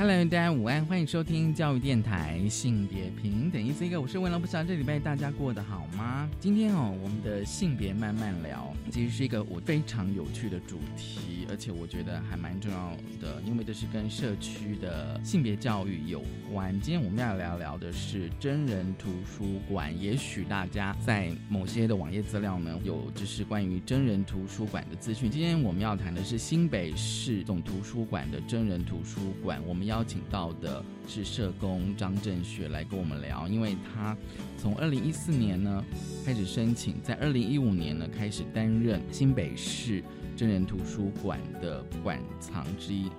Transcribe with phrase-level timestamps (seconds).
[0.00, 3.62] Hello，大家午安，欢迎收听教育电台性别平等。
[3.62, 6.26] 一次一个，我是问了不道这礼拜大家过得好吗？
[6.40, 16.72] 今天哦，我们的性别慢慢聊，其实是一个我非常有趣的主题，而且我觉得还蛮重要的，因为这是跟社区的性别教育有关。
[16.80, 19.92] 今天我们要聊聊的是真人图书馆。
[20.00, 25.30] 也许大家在某些的网页资料呢，有就是关于真人图书馆的资讯。
[25.30, 29.89] 今天我们要谈的是新北市总图书馆的真人图书馆，我们。
[29.90, 34.16] 邀请到的是社工张正学来跟我们聊，因为他
[34.56, 35.84] 从二零一四年呢
[36.24, 40.00] 开始申请，在二零一五年呢开始担任新北市
[40.36, 43.10] 真人图书馆的馆藏之一，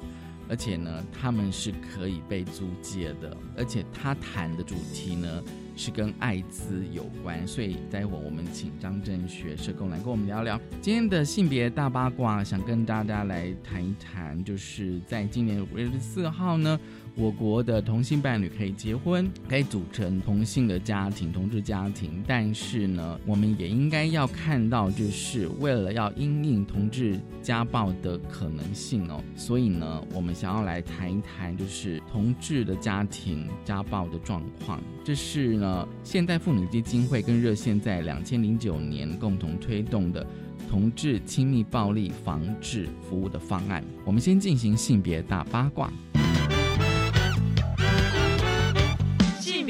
[0.48, 5.44] 而且呢他们是可以被租借的，而且他谈的主题呢。
[5.82, 16.80] 是跟艾滋有关，所以待会我们请张正学社工来跟我们聊聊今天的性别大八卦，想跟大家来谈一谈，就是在今年五月十四号呢。
[17.16, 34.82] 我国的同性伴侣可以结婚，可以组成同性的家庭、同志家庭，但是呢，我们也应该要看到，就是为了要因应同志家暴的可能性哦，所以呢，我们想要来谈一谈，就是同志的家庭家暴的状况。
[35.04, 40.26] 这是呢，现代妇女基金会跟热线在两千零九年共同推动的
[40.70, 43.84] 同志亲密暴力防治服务的方案。
[44.06, 45.92] 我们先进行性别大八卦。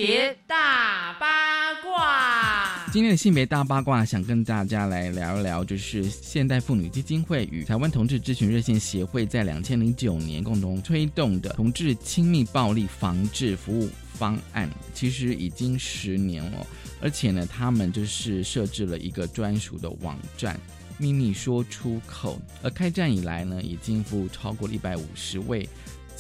[0.04, 16.66] 别大八卦，今天的性别大八卦，想跟大家来聊一聊，就是现代妇女基金会与台湾同志咨询热线协会在两千零九年共同推动的同志亲密暴力防治服务方案，其实已经十年了，
[17.00, 20.60] 而且呢，他们就是设置了一个专属的网站
[20.98, 25.70] “秘密说出口”，而开战以来呢，已经服务超过一百五十位。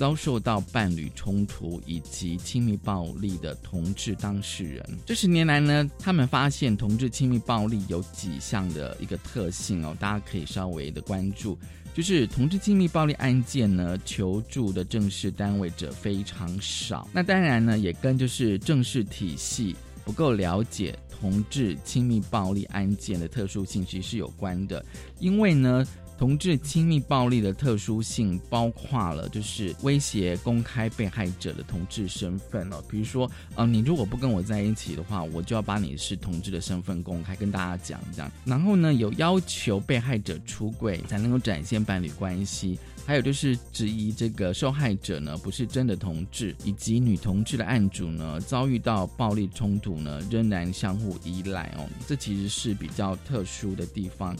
[0.01, 11.55] 遭受到伴侣冲突以及亲密暴力的同志当事人，这十年来呢，他们发现同志亲密暴力有几项的一个特性哦，大家可以稍微的关注，
[11.93, 17.07] 就是同志亲密暴力案件呢，求助的正式单位者非常少。
[17.13, 24.83] 那当然呢，也跟就是正式体系不够了解同志亲密暴力案件的特殊性其实是有关的，
[25.19, 25.85] 因为呢。
[26.21, 32.79] 同志亲密暴力的特殊性包括了，就是威胁公开被害者的同志身份了。
[32.87, 38.31] 比如说，呃，你如果不跟我在一起的话，我就要把你是同志的身份公开跟大家讲这样。
[38.45, 54.35] 然后呢，有要求被害者出柜才能够展现伴侣关系，还有就是质疑这个受害者呢不是真的同志，以及女同志的案主呢遭遇到暴力冲突呢仍然相互依赖哦，这其实是比较特殊的地方。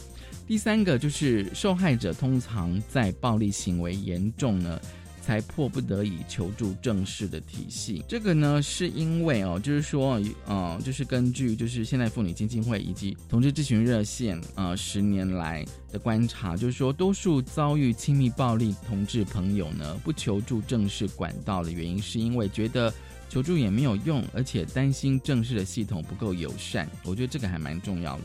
[0.46, 4.80] 第三个就是受害者通常在暴力行为严重呢，
[5.22, 8.04] 才迫不得已求助正式的体系。
[8.08, 22.92] 这个呢，是因为哦，就是说，呃，就是根据就是现代妇女基金会以及同志咨询热线呃十年来的观察，就是说，多数遭遇亲密暴力同志朋友呢，不求助正式管道的原因，是因为觉得
[23.28, 26.88] 求助也没有用，而且担心正式的系统不够友善。
[27.04, 28.22] 我觉得这个还蛮重要的。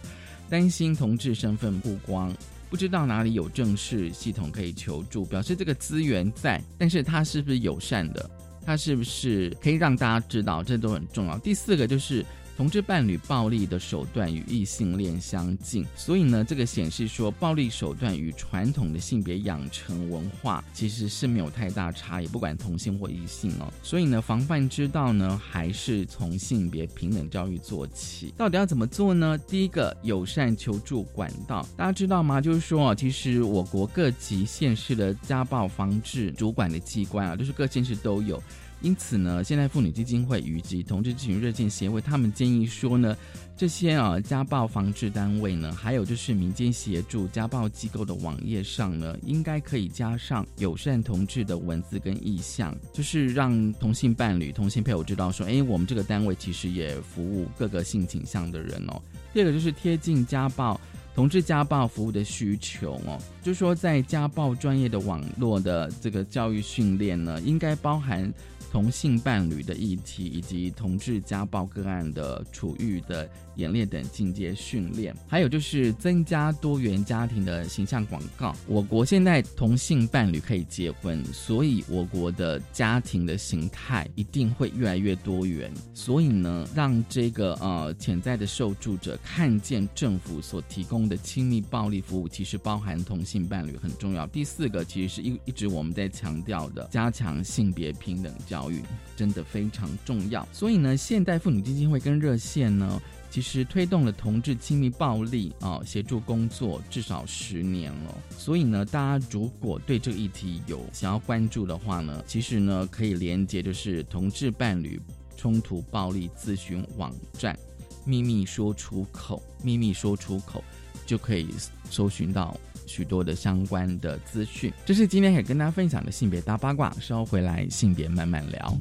[0.49, 2.33] 担心同志身份曝光，
[2.69, 8.29] 不知道哪里有正式系统可以求助，表示这个资源在，但是它是不是友善的？
[8.65, 10.61] 它是不是可以让大家知道？
[10.63, 11.37] 这都很重要。
[11.39, 12.25] 第四个就是。
[12.57, 23.71] 同志伴侣暴力的手段与异性恋相近，所以呢，这个显示说暴力手段与传统的性别养成文化其实是没有太大差异，不管同性或异性哦。
[23.83, 28.33] 所以呢，防范之道呢，还是从性别平等教育做起。
[28.35, 29.37] 到底要怎么做呢？
[29.37, 32.41] 第一个，友善求助管道，大家知道吗？
[32.41, 38.41] 就是说啊，其实我国各级县市的家暴防治主管的机关啊，就是各县市都有。
[38.81, 43.17] 因此呢，现代妇女基金会以及同志咨询热线协会，他们建议说呢，
[43.55, 59.01] 这些啊家暴防治单位呢，还有就是民间协助家暴机构的网页上呢，应该可以加上友善同志的文字跟意向，就是让同性伴侣、同性配偶知道说，哎，我们这个单位其实也服务各个性倾向的人哦。
[59.33, 60.79] 第二个就是贴近家暴。
[61.15, 68.31] 同志家暴服务的需求哦，就说在家暴专业的网络的这个教育训练呢，应该包含
[68.77, 78.55] 同性伴侣的议题，以及同志家暴个案的处遇的演练等进阶训练，还有就是增加多元家庭的形象广告。
[78.67, 85.73] 我国现在同性伴侣可以结婚，所以我国的家庭的形态一定会越来越多元。
[85.95, 94.27] 所以呢，让这个呃潜在的受助者看见政府所提供的亲密暴力服务，其实包含同性伴侣很重要。
[94.27, 98.66] 第四个，其实是一一直我们在强调的，加强性别平等教育，
[99.15, 100.47] 真的非常重要。
[100.51, 103.01] 所以呢，现代妇女基金会跟热线呢。
[103.29, 114.99] 其实推动了同志亲密暴力啊协助工作至少十年了，所以呢，大家如果对这个议题有想要关注的话呢，其实呢可以连接就是同志伴侣
[115.35, 117.55] 冲突暴力咨询网站
[118.05, 120.63] “秘密说出口”，秘密说出口
[121.05, 121.49] 就可以
[121.91, 124.73] 搜寻到许多的相关的资讯。
[124.85, 128.77] 这是今天可以跟大家分享的性别大八卦，稍后回来性别慢慢聊。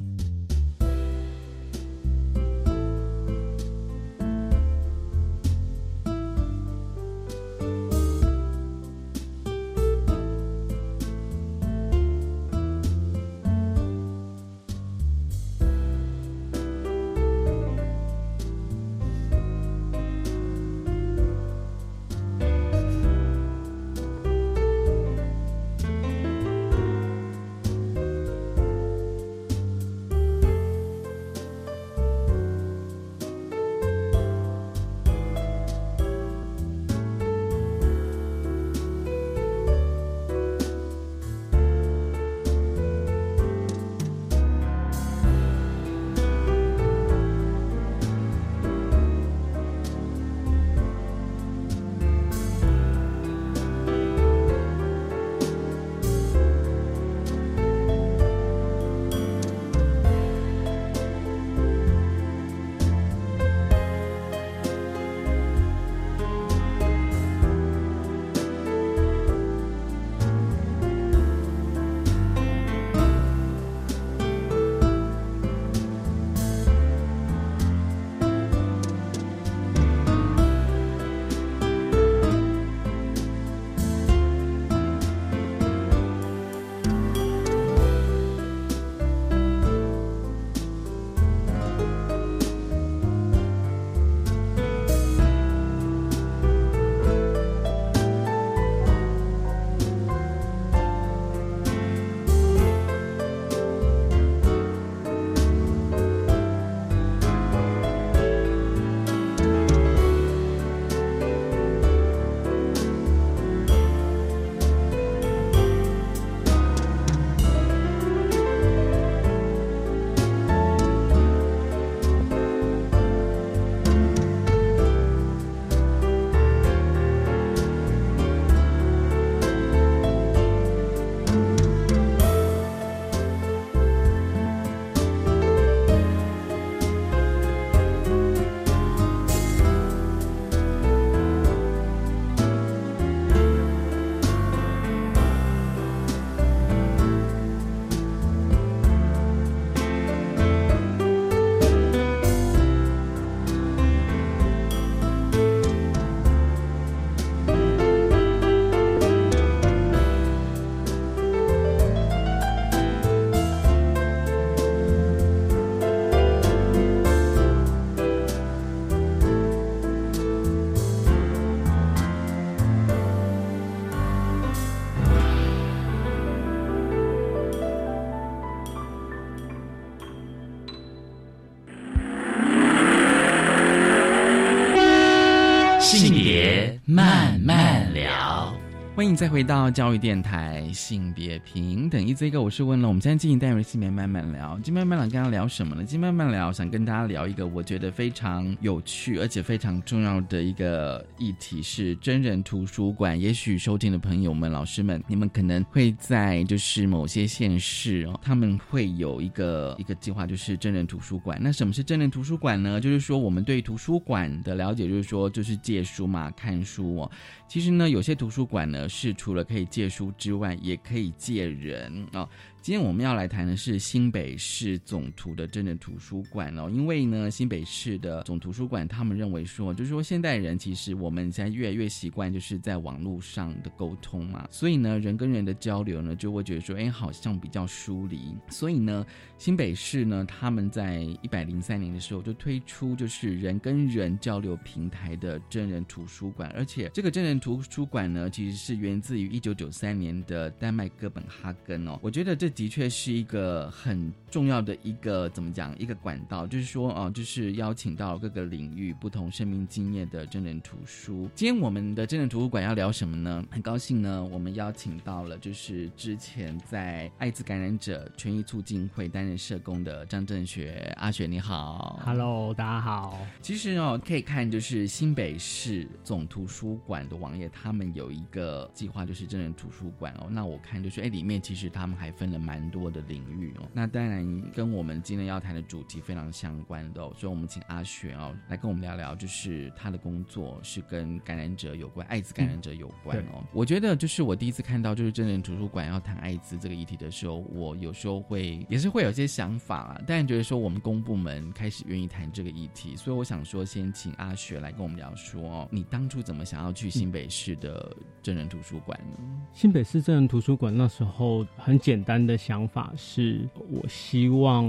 [188.97, 192.05] 欢迎再回到教育电台，性别平等。
[192.05, 194.59] 一这个我是问了，我们现在进行单元性别慢慢聊。
[194.63, 195.83] 今天慢慢聊，跟大家聊什么呢？
[195.83, 203.19] 今天慢慢聊，想跟大家聊一个我觉得非常有趣而且非常重要的一个议题，是真人图书馆。
[203.19, 211.37] 也许收听的朋友们、老师们，你们可能会在就是某些县市哦，他们会有一个一个计划，就是真人图书馆。
[211.41, 212.81] 那什么是真人图书馆呢？
[212.81, 217.11] 就是说我们对图书馆的了解，就是说就是借书嘛，看书哦。
[217.47, 218.87] 其实呢，有些图书馆呢？
[218.89, 222.27] 是除了可以借书之外，也可以借人啊。
[222.61, 238.35] 今天我们要来谈的是新北市总图的真人图书馆哦，因为呢，新北市的总图书馆他们认为说，就是说现代人其实我们现在越来越习惯就是在网络上的沟通嘛，所以呢，人跟人的交流呢，就会觉得说，哎，好像比较疏离。
[238.49, 239.05] 所以呢，
[239.37, 251.97] 新北市呢，他们在一百零三年的时候就推出就是人跟人交流平台的真人图书馆，而且这个真人图书馆呢，其实是源自于一九九三年的丹麦哥本哈根哦。
[252.01, 252.46] 我觉得这。
[252.49, 261.29] 的确是一个很重要的一个怎么讲一个管道，就是说哦，就是邀请到各个领域不同生命经验的真人图书。
[261.35, 263.43] 今天我们的真人图书馆要聊什么呢？
[263.49, 273.19] 很高兴呢，我们邀请到了就是之前在艾滋感染者权益促进会担任社工的张正学阿雪，你好，Hello，大家好。
[273.41, 280.27] 其实哦，可以看就是新北市总图书馆的网页，他们有一个计划，就是真人图书馆哦。
[280.29, 282.36] 那我看就是哎，里面其实他们还分了。
[282.37, 293.43] 蛮多的领域哦，那当然跟我们今天要谈的主题非常相关的，所以我们请阿雪哦来跟我们聊聊，就是他的工作是跟感染者有关，艾滋感染者有关哦。
[293.53, 309.17] 我觉得就是我第一次看到就是真人图书馆要谈艾滋这个议题的时候，我有时候会也是会有些想法啊，但觉得说我们公部门开始愿意谈这个议题，所以我想说先请阿雪来跟我们聊说哦，你当初怎么想要去新北市的真人图书馆呢？
[309.53, 312.37] 新北市真人图书馆那时候很简单的。
[312.37, 314.63] 想法是我希望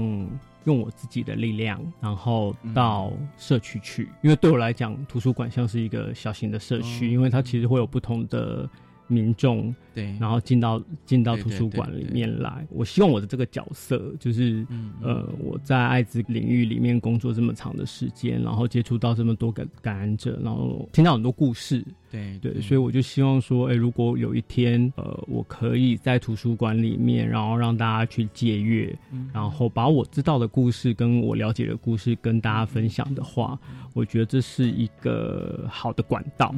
[0.63, 8.67] 用我自己的力量，然后到社区去，因为对我来讲，图书馆像是一个小型的社区，因为它其实会有不同的。
[9.09, 12.65] 民众对，然后进到进到图书馆里面来。
[12.69, 14.65] 我希望我的这个角色，就是
[15.01, 21.83] 呃，我在艾滋领域里面工作这么长的时间，然后接触到这么多个感染者，然后听到很多故事。
[22.11, 28.97] 对对，所以我就希望说，哎，如果有一天，呃，我可以在图书馆里面，然后让大家去借阅，
[29.33, 33.59] 然后把我知道的故事跟我了解的故事跟大家分享的话，
[33.93, 36.53] 我觉得这是一个好的管道。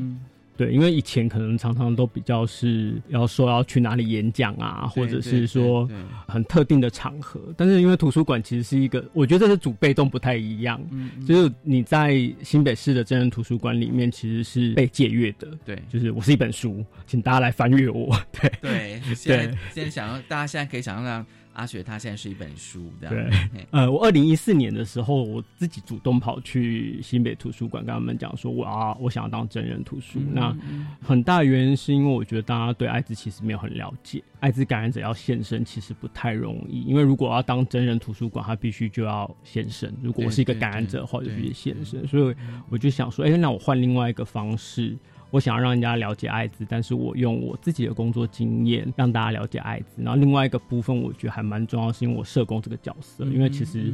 [0.62, 5.90] 对，因为以前可能常常都比较是要说要去哪里演讲啊，或者是说
[6.28, 7.42] 很特定的场合。
[7.58, 10.80] 但是因为图书馆其实是一个，我觉得这是主被动不太一样。
[10.92, 15.48] 嗯，就是你在新北市的真人图书馆里面其实是被借阅的。
[15.66, 18.16] 对，就是我是一本书，请大家来翻阅我。
[18.40, 21.26] 对对，现在现在想要大家现在可以想象。
[21.54, 23.16] 阿雪，他现在是一本书，这样。
[23.16, 30.20] 对，呃，我二零一四年的时候，我自己主动跑去新北图书馆，跟他们讲说，我啊我想要当真人图书。
[30.32, 30.56] 那
[31.02, 39.94] 很大原因是因为我觉得大家对艾滋其实没有很了解，艾滋感染者要现身其实不太容易，因为如果要当真人图书馆，他必须就要现身。
[40.02, 42.08] 如果我是一个感染者的话，就必须现身。
[42.08, 42.36] 所以
[42.70, 44.98] 我就想说，哎，那我换另外一个方式。
[45.32, 50.04] 我想要让人家了解艾滋，但是我用我自己的工作经验让大家了解艾滋。
[50.04, 53.94] 然后另外一个部分，我觉得还蛮重要，是因为我社工这个角色，因为其实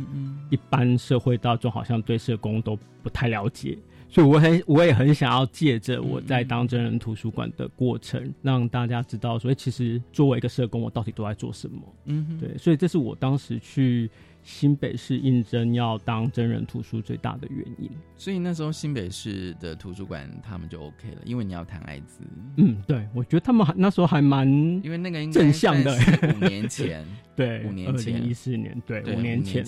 [0.49, 3.77] 一般社会大众好像对社工都不太了解，
[4.09, 11.81] 所以我很我也很想要借着我在当真人图书馆的过程，让大家知道，所以其实作为一个社工，我到底都在做什么。
[12.05, 14.09] 嗯，对，所以这是我当时去。
[14.47, 22.21] 新北市应征要当真人图书最大的原因，所以那时候新北市的图书馆他们就 OK 了，因为你要谈艾滋。
[22.55, 24.47] 嗯，对，我觉得他们那时候还蛮，
[24.81, 25.93] 因为那个正向的。
[26.33, 29.63] 五年前， 对，五年前，一四年，对，五年前，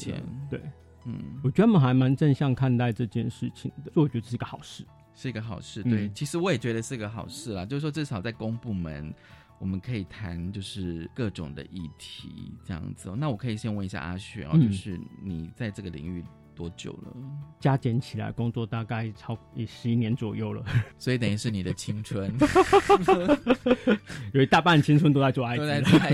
[0.49, 0.61] 对，
[1.03, 5.83] 嗯，我觉得他们还蛮正向看待这件事情的，所以我觉得这是一个好事，是一个好事。
[5.83, 9.13] 对，其实我也觉得是个好事啦，就是说至少在公部门。
[9.59, 13.15] 我们可以谈就是各种的议题这样子哦。
[13.15, 16.23] 那我可以先问一下阿雪哦，就是你在这个领域。
[16.59, 17.15] 多久了？
[17.57, 20.61] 加减起来工作大概超也十一年左右了，
[20.99, 22.29] 所以等于是你的青春，
[24.33, 26.11] 有一大半青春都在做爱， 都在做爱，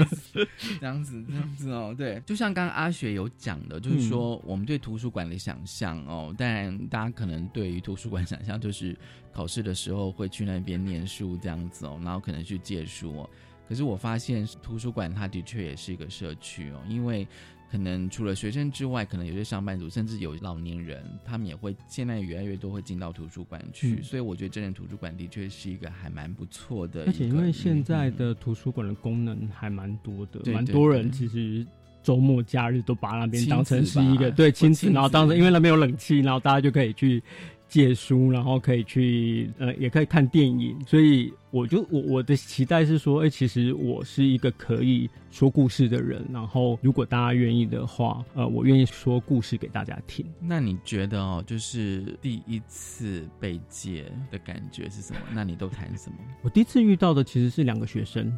[0.79, 1.95] 这样子，这样子哦。
[1.97, 8.95] 对，就像刚刚阿雪有讲的，就是说我们对图书馆的想象哦，当然大家可能对于图书馆想象就是
[9.33, 13.27] 考试的时候会去那边念书这样子哦，然后可能去借书哦。
[13.67, 17.27] 可是我发现图书馆它的确也是一个社区哦，因为。
[17.71, 24.01] 可能除了学生之外，可能有些上班族，甚至有老年人，他们也会现在越来越多会进到图书馆去。
[24.01, 27.05] 所以我觉得真人图书馆的确是一个还蛮不错的。
[27.05, 31.65] 而且因为现在的图书馆的功能还蛮多的，蛮多人其实
[32.03, 37.21] 周末假日都把那边当成是一个对亲子，然后当成因为那边有冷气，然后大家就可以去。
[37.67, 50.25] 借书，然后可以去呃，也可以看电影，所以我就我我的期待是说，哎，其实我是一个可以说故事的人，然后如果大家愿意的话，呃，我愿意说故事给大家听。
[50.39, 55.19] 那你觉得哦，就是第一次被借的感觉是什么？
[55.33, 56.17] 那你都谈什么？
[56.43, 58.31] 我第一次遇到的其实是两个学生。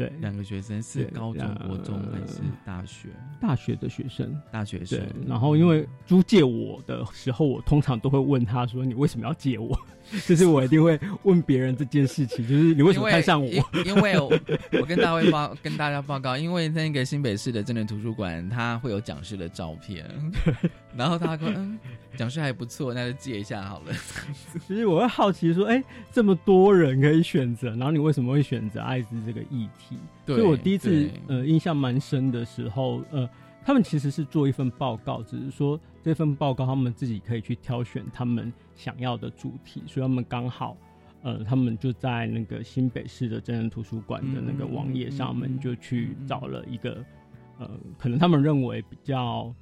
[0.00, 3.10] 对，两个学生是高中、两国中还是大学？
[3.38, 4.34] 大学的学生。
[4.50, 4.98] 大学生，。
[5.28, 9.78] 然后因为租借我的时候，我通常都会问他说：“你为什么要借我？”
[10.26, 13.48] 就是我一定会问别人这件事情，就是你为什么看上我？
[13.48, 14.28] 因因为我
[14.72, 20.04] 我跟大卫报跟大家报告，因为那个新北市的真人图书馆，它会有讲师的照片，
[20.96, 21.78] 然后他说嗯，
[22.16, 23.92] 讲师还不错，那就借一下好了。
[24.66, 29.96] 其实我会好奇说，哎、这么多人可以选择，然后你为什么会选择艾滋这个议题？
[30.26, 33.28] 对所以我第一次呃印象蛮深的时候，呃，
[33.64, 40.76] 他们其实是做一份报告，只是说这份报告他们自己可以去挑选他们想要的主题，所以他们刚好。
[41.22, 47.04] 呃，他们就在那个新北市的真人图书馆的那个网页上面，就去找了一个，
[47.58, 49.54] 呃，可能他们认为比较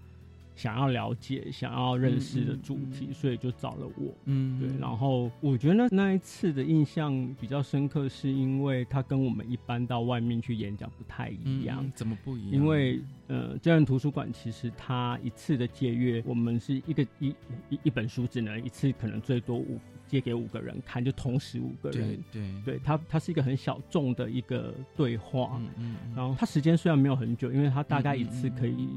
[0.59, 4.13] 想要了解、想要认识的主题，所以就找了我。
[4.25, 11.79] 嗯对，然后我觉得那一次的印象比较深刻，是因为他跟我们一般到外面去演讲不太一样。
[11.85, 12.53] 嗯怎么不一样？
[12.53, 17.29] 因为呃，真人图书馆其实它一次的借阅，我们是一个一
[17.71, 22.19] 一一本书只能一次可能最多五借给五个人看，就同时五个人。
[22.33, 28.89] 对对，它它是一个很小众的一个对话，嗯嗯嗯然后它时间虽然没有很久，因为它大概一次可以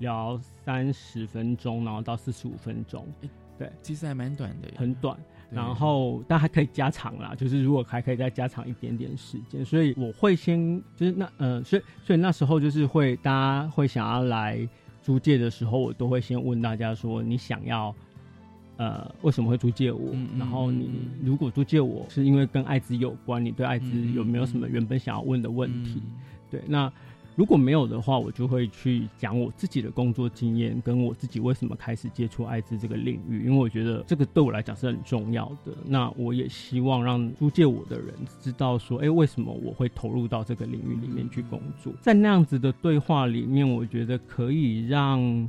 [0.00, 3.06] 聊三十分钟，然后到四十五分钟，
[3.56, 5.16] 对其实还蛮短的，很短。
[5.52, 14.68] 然后但还可以加长啦，就是如果还可以再加长一点点时间，所以我会先就是那呃，所以所以那时候就是会大家会想要来
[15.02, 17.92] 租借的时候，我都会先问大家说你想要
[18.76, 20.12] 呃为什么会租借我？
[20.12, 26.00] 嗯嗯然后你嗯如果租借我是因为跟艾滋有关，你对艾滋有没有什么嗯原本想要问的问题？
[26.04, 26.12] 嗯
[26.48, 26.92] 对，那
[27.40, 35.72] 如果没有的话，我就会去讲我自己的工作经验，跟我自己为什么开始接触艾滋这个领域，因为我觉得这个对我来讲是很重要的。
[35.86, 41.94] 那我也希望让租借我的人知道说，哎、为什么我会投入到这个领域里面去工作？
[42.02, 45.48] 在那样子的对话里面，我觉得可以让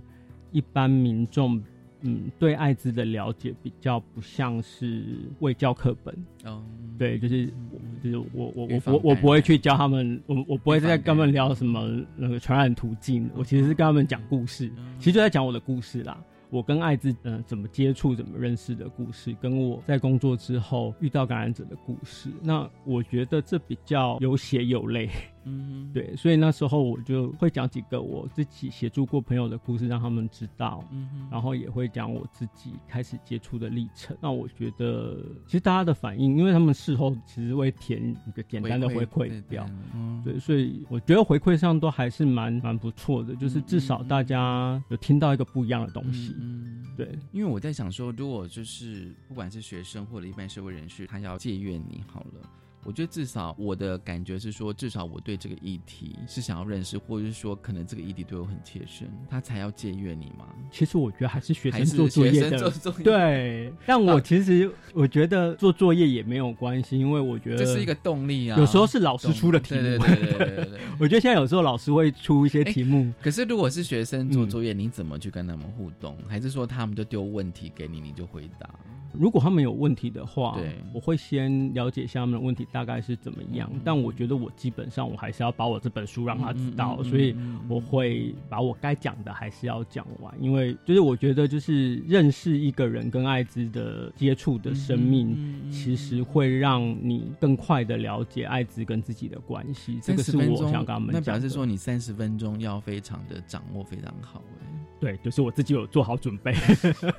[0.53, 1.61] 一般民众。
[2.01, 5.03] 嗯，对艾滋的了解比较不像是
[5.39, 6.15] 卫教课本，
[6.45, 6.63] 哦，
[6.97, 7.79] 对，就是嗯。
[8.03, 14.95] 就是我我我我我不会去教他们，我我不会再跟他们聊什么那个传染途径，我其实是跟他们讲故事，嗯。
[14.97, 16.19] 其实就在讲我的故事啦。
[16.49, 25.07] 我跟艾滋嗯、呃怎么接触、怎么认识的故事，跟我在工作之后遇到感染者的故事，那我觉得这比较有血有泪。
[25.43, 30.83] 嗯哼，对，所以那时候我就会讲几个我自己协助过朋友的故事，让他们知道。
[30.91, 34.15] 嗯哼，然后也会讲我自己开始接触的历程。
[34.21, 46.35] 那我觉得，其实大家的反应，因为他们事后其实会填一个简单的回馈表，，嗯对，所以我觉得回馈上都还是蛮蛮不错的，就是至少大家有听到一个不一样的东西。
[46.39, 52.49] 嗯，对，因为我在想说，如果就是不管是学生或者一般社会人士，他要借阅你好了。
[52.83, 60.47] 我觉得至少我的感觉是说，至少我对这个议题是想要认识，或者是说可能这个议题对我很切身，他才要借阅你嘛。
[60.71, 63.73] 其实我觉得还是学生做作业的，做作业，，对。
[63.85, 68.57] 但我其实我觉得做作业也没有关系，因为我觉得这是一个动力啊。
[68.57, 69.81] 有时候是老师出的题目。
[69.81, 70.79] 对对对对对。
[70.99, 76.17] 我觉得现在有时候老师会出一些题目，可是如果是学生做嗯作业，你怎么去跟他们互动？
[76.27, 78.67] 还是说他们就丢问题给你，你就回答？
[79.13, 83.69] 如果他们有问题的话，对我会先了解一下他们的问题大概是怎么样。
[83.73, 87.35] 嗯但我觉得我基本上我还是要把我这本书让他知道，嗯嗯嗯所以
[87.67, 90.33] 我会把我该讲的还是要讲完。
[90.39, 95.35] 因为就是我觉得就是认识一个人跟艾滋的接触的生命。
[95.37, 101.39] 嗯其实会让你更快的了解艾滋跟自己的关系，这个是30分钟我想跟他们那讲的。
[101.39, 104.67] 表示说你三十分钟要非常的掌握非常好哎。
[105.01, 106.53] 对，就是我自己有做好准备，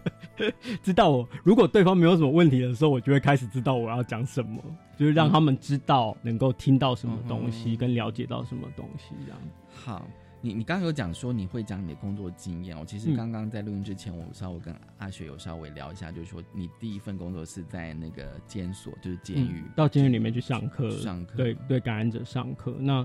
[0.85, 4.63] 知道我如果对方没有什么问题的时候，我就会开始知道我要讲什么，
[4.97, 9.41] 就是让他们知道能够听到什么东西，嗯跟了解到什么东西这样。
[9.75, 10.07] 好，
[10.41, 12.85] 你你刚刚有讲说你会讲你的工作经验我。
[12.85, 21.35] 其实嗯刚刚在录音之前，我稍微跟阿雪有稍微聊一下，就是说你第一份工作是在那个监所，就是监狱、到监狱里面去上课，上课。
[21.37, 22.77] 对对，感染者上课。
[22.79, 23.05] 那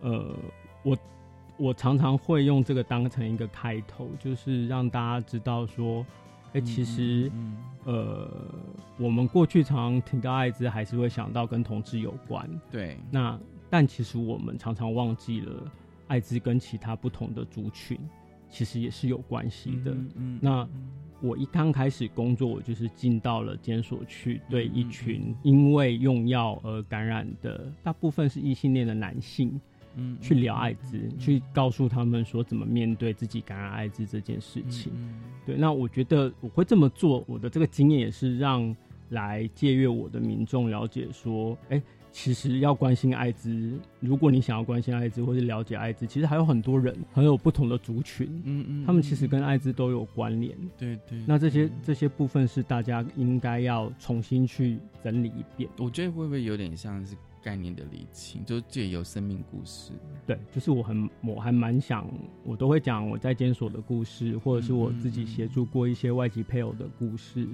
[0.00, 0.34] 呃，
[0.82, 0.96] 我
[1.56, 6.04] 我常常会用这个当成一个开头，就是让大家知道说，
[6.52, 7.30] 哎、嗯，其实。
[7.34, 8.26] 嗯呃，
[8.96, 12.48] 我们过去常常听到艾滋，还是会想到跟同志有关。
[12.70, 13.38] 对，那
[13.68, 15.70] 但其实我们常常忘记了，
[16.06, 17.98] 艾滋跟其他不同的族群
[18.48, 19.90] 其实也是有关系的。
[19.90, 20.66] 嗯嗯那
[21.20, 29.60] 我一刚开始工作，我就是进到了监所去，对一嗯群因为用药而感染的，大部分是异性恋的男性，
[29.96, 34.92] 嗯去聊艾滋，去告诉他们说怎么面对自己感染艾滋这件事情。
[34.96, 35.14] 嗯
[35.46, 38.74] 对，那我觉得我会这么做，我的这个经验也是让
[39.10, 41.82] 来借阅我的民众了解说，哎。
[42.16, 50.56] 其实要关心艾滋，如果你想要关心艾滋或是了解艾滋，其实还有很多人，很有不同的族群，嗯嗯，他们其实跟艾滋都有关联。
[50.78, 51.20] 对对。
[51.26, 55.68] 那这些这些部分是大家应该要重新去整理一遍。
[55.76, 59.92] 我觉得会不会有点像是概念的理清，就借由生命故事？
[60.26, 62.10] 对，就是我很我还蛮想，
[62.42, 67.46] 我都会讲我在监所的故事，或者是我自己协助过一些外籍配偶的故事。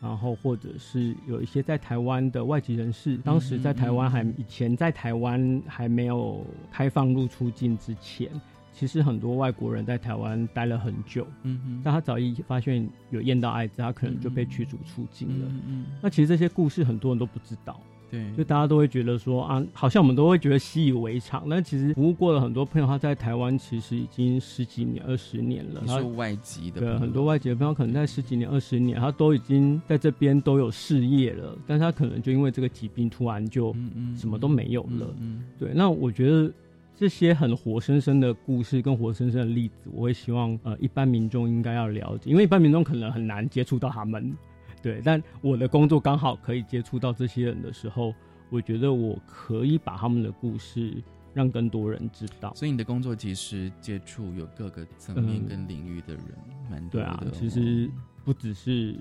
[0.00, 8.28] 然后，或者是有一些在台湾的外籍人士，当时在台湾还以前在台湾还没有开放入出境之前，
[8.72, 15.46] 其实很多外国人在台湾待了很久，嗯哼，但他早已发现有验到艾滋，他可能就被驱逐出境了。
[15.68, 17.80] 嗯那其实这些故事很多人都不知道。
[18.12, 21.48] 对，就大家都会觉得说啊，好像我们都会觉得习以为常。
[21.48, 25.82] 但其实服务过了很多朋友，他在台湾其实已经十几年、二十年了。
[25.86, 31.56] 他是外籍的，对，很多外籍的朋友可能在十几年、二十年，他都已经在这边都有事业了。
[31.66, 33.74] 但是他可能就因为这个疾病，突然就
[34.14, 35.16] 什么都没有了。
[35.18, 35.70] 嗯，对。
[35.74, 36.52] 那我觉得
[36.94, 44.36] 这些很活生生的故事跟活生生的例子，我会希望呃一般民众应该要了解，因为一般民众可能很难接触到他们。
[44.82, 48.12] 对，但我的工作刚好可以接触到这些人的时候，
[48.50, 52.52] 我觉得我可以把他们的故事让更多人知道。
[52.54, 56.24] 所以你的工作其实接触有各个层面跟领域的人，
[56.68, 57.06] 蛮多的。
[57.06, 57.88] 对啊，其实
[58.24, 58.94] 不只是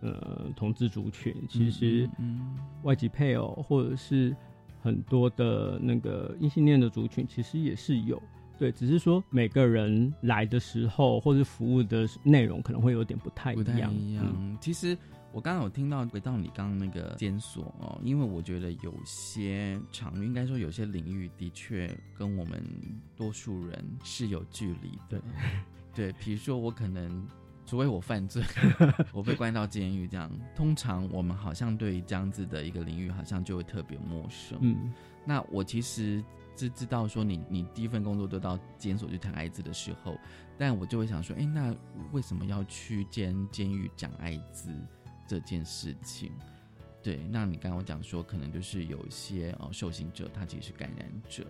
[0.00, 2.08] 呃同志族群，其实
[2.84, 4.34] 外籍配偶或者是
[4.80, 8.22] 很多的那个异性恋的族群，其实也是有。
[8.56, 13.92] 对，只是说每个人来的时候或者服务的内容可能会有点不太一样。
[13.92, 14.96] 一样，其实。
[15.34, 22.62] 我刚刚有听到回到你刚刚那个监所哦，因为我觉得有些场域，应该说有些领域的确跟我们
[23.16, 25.20] 多数人是有距离的。
[25.92, 27.26] 对，比如说我可能，
[27.66, 28.44] 除非我犯罪，
[29.12, 34.56] 我被关到监狱这样，通常我们好像对于这样子的一个领域，好像就会特别陌生。
[34.62, 34.92] 嗯，
[35.26, 36.22] 那我其实
[36.54, 40.16] 知知道说你你第一份工作都到监所去谈艾滋的时候，
[40.56, 41.74] 但我就会想说，哎，那
[42.12, 44.70] 为什么要去监监狱讲艾滋？
[45.26, 46.30] 这件事情，
[47.02, 51.44] 对，那你刚刚讲说，可能就是有一些哦，受刑者他其实是感染者，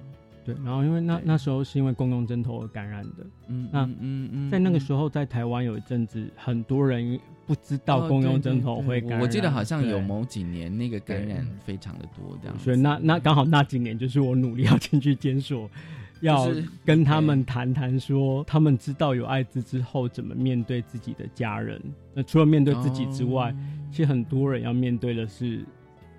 [0.44, 15.70] 对，然后因为那那时候是因为公共针头而感染的，嗯，那嗯嗯，在那个时候在台湾有一阵子，很多人不知道公用针头会感染，我记得好像有某几年那个感染非常的多，这样，所以那那刚好那几年就是我努力要进去监所。
[16.20, 16.48] 要
[16.84, 21.80] 跟他们谈谈，说他们知道有艾滋之后怎么面对自己的家人。
[22.14, 23.54] 那除了面对自己之外，
[23.90, 25.64] 其实很多人要面对的是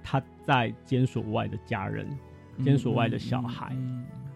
[0.04, 2.08] 他在监所外的家人、
[2.64, 3.76] 监所外的小孩，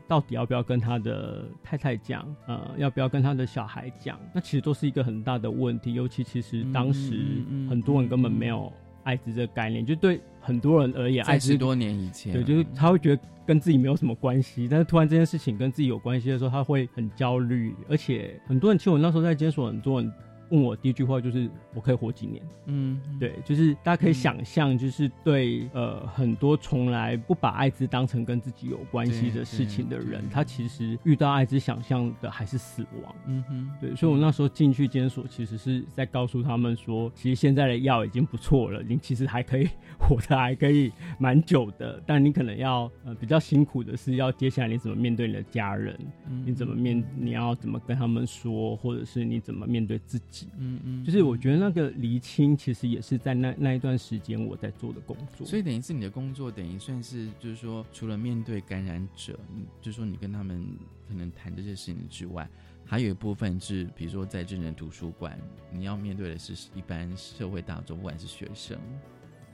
[0.08, 2.26] 到底要不要跟他的太太讲？
[2.48, 4.20] 呃，要不要跟他的小孩讲？
[4.34, 5.94] 那其实都是一个很大的问题。
[5.94, 10.20] 尤其其实当时很多人根本没有艾滋这个概念，就对。
[10.42, 20.12] 很多人而言，在十多年以前，对，就是他会觉得跟自己没有什么关系，但是突然这件事情跟自己有关系的时候，他会很焦虑，而且很多人，其实我那时候在监所，很多人。
[20.50, 22.44] 问我第一句话就是我可以活几年？
[22.66, 33.16] 嗯，对，就是大家可以想象，就是对呃很多从来不把艾滋当成跟自己有关系的事情的人，他其实遇到艾滋想象的还是死亡。
[33.28, 39.68] 嗯哼，对，所以我那时候进去监所，其实是在告诉他们说，其实现在的药已经不错了，你其实还可以
[40.00, 45.98] 活得还可以蛮久的，但你可能要呃比较辛苦的是要接下来你怎么面对你的家人，
[46.46, 50.39] 你怎么面你要怎么跟他们说，或者是你怎么面对自己。
[50.58, 55.46] 嗯嗯，就是我觉得那个厘清，其实也是在那那一段时间我在做的工作。
[55.46, 59.40] 所以等于是你的工作，等于算是就是说，除了面对感染者，
[59.82, 60.66] 就是说你跟他们
[61.08, 62.50] 可能谈这些事情之外，
[62.86, 65.40] 还有一部分是，比如说在真人图书馆，
[65.72, 68.78] 你要面对的是一般社会大众，不管是学生，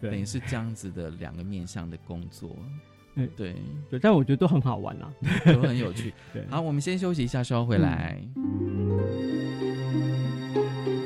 [0.01, 2.55] 等于是这样子的两个面向的工作。
[3.13, 3.55] 对对
[3.89, 5.13] 对，但我觉得都很好玩啊，
[5.47, 6.13] 都很有趣。
[6.33, 8.21] 对，好，我们先休息一下，稍后回来。
[10.55, 11.04] Thank you.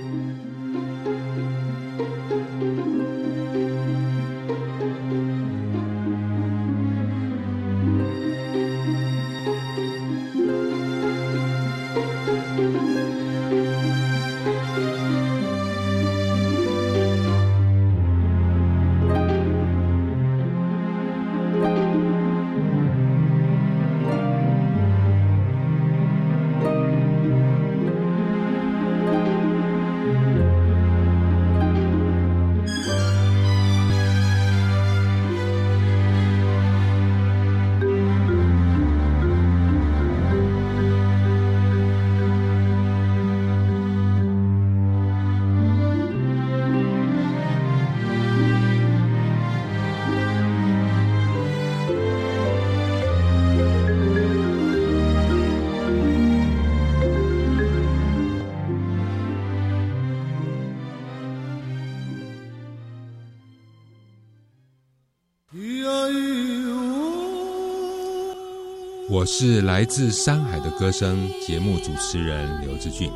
[69.20, 73.12] 我是来自山海的歌声节目主持人刘志俊，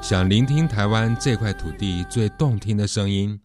[0.00, 3.36] 想聆听台湾这块土地最动听的声音，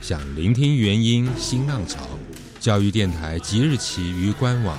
[0.00, 2.08] 想聆听原音新浪潮。
[2.58, 4.78] 教育电台即日起于官网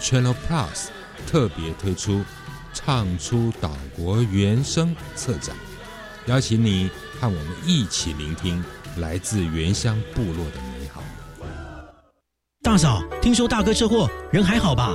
[0.00, 0.86] Channel Plus
[1.26, 2.12] 特别推出
[2.72, 5.54] 《唱出岛国原声》策展，
[6.24, 6.88] 邀请你
[7.20, 8.64] 和我们一起聆听
[8.96, 11.02] 来自原乡部落的美好。
[12.62, 14.94] 大嫂，听说大哥车祸，人还好吧？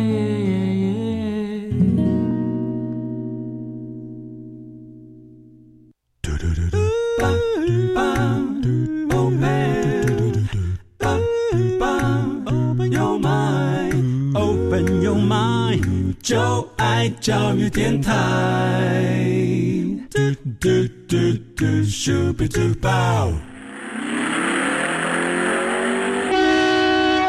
[16.31, 18.13] 就爱教育电台。
[20.09, 20.17] 嘟
[20.61, 20.69] 嘟
[21.05, 21.17] 嘟
[21.57, 23.33] 嘟，Super 嘟爆。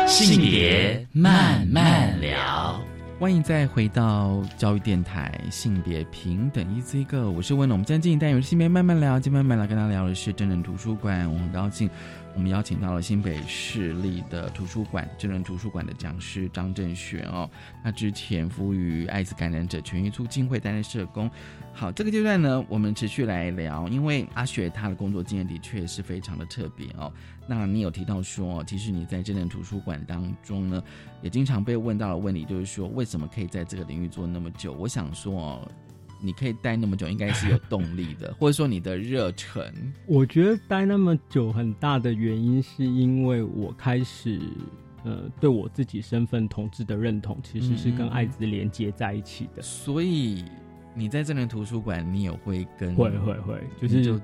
[0.07, 2.81] 性别慢慢聊，
[3.19, 7.75] 欢迎再回到教育电台性别平等一这个，我是温龙。
[7.75, 11.29] 我们今天进行单元性别慢慢聊，今天慢慢来跟大家聊的是真人图书馆。
[11.29, 11.91] 我很高兴，
[12.35, 17.49] 我们邀请到了新北市立的图书馆智能图书馆的讲师张正璇哦。
[17.85, 21.31] 他之前服务于艾滋感染者权益促进会担任社工。
[21.75, 27.13] 好，这个阶段呢，我们持续来聊，因为阿雪她的工作经验的确是非常的特别哦。
[27.47, 30.83] 那你有提到说，其实你在智能图书馆当中呢，
[31.21, 34.73] 也经常被问到的问题，就是说为什么可以在这个领域做那么久？
[34.73, 35.73] 我想说哦，
[36.23, 39.75] 你可以待那么久，应该是有动力的，或者说你的热忱。
[40.07, 44.41] 我觉得待那么久很大的原因，是因为我开始
[45.05, 49.61] 呃，对我自己身份同志的认同，其实是跟艾滋连接在一起的。
[49.61, 50.45] 所以
[50.95, 54.15] 你在这人图书馆，你也会跟会会会，就是就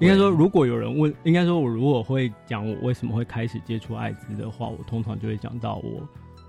[0.00, 6.06] 应该说，如果有人问，应该说我如果会讲我为什么会开始接触艾滋的话，我通常就会讲到我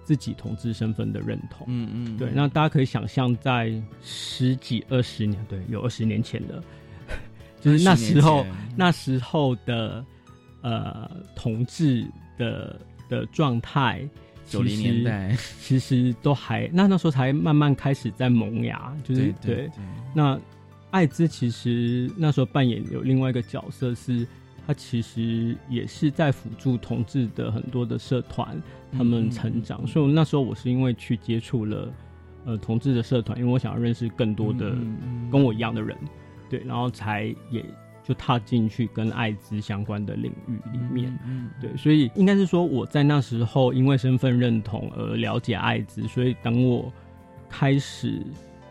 [0.08, 1.68] 自己同志身份的认同。
[1.70, 2.32] 嗯嗯，对。
[2.34, 3.70] 那大家可以想象，在
[4.02, 6.64] 十几二十年，对，有二十年前的，
[7.60, 10.06] 就是那时候那时候的
[10.62, 14.08] 呃同志的的状态。
[14.50, 19.70] 九零年代其实都还那那时候才慢慢开始在萌芽，就是对。
[20.14, 20.40] 那
[20.90, 24.26] 艾滋其实那时候扮演有另外一个角色，是
[24.68, 29.88] 他其实也是在辅助同志的很多的社团他们成长。
[29.88, 31.92] 所以那时候我是因为去接触了
[32.46, 34.76] 呃同志的社团，因为我想要认识更多的
[35.32, 35.98] 跟我一样的人，
[36.50, 37.66] 对，然后才也。
[38.04, 46.90] 就踏进去跟艾滋相关的领域里面，嗯，对，所以应该是说我在那时候因为身份认同而了解艾滋，所以等我
[47.50, 48.26] 开始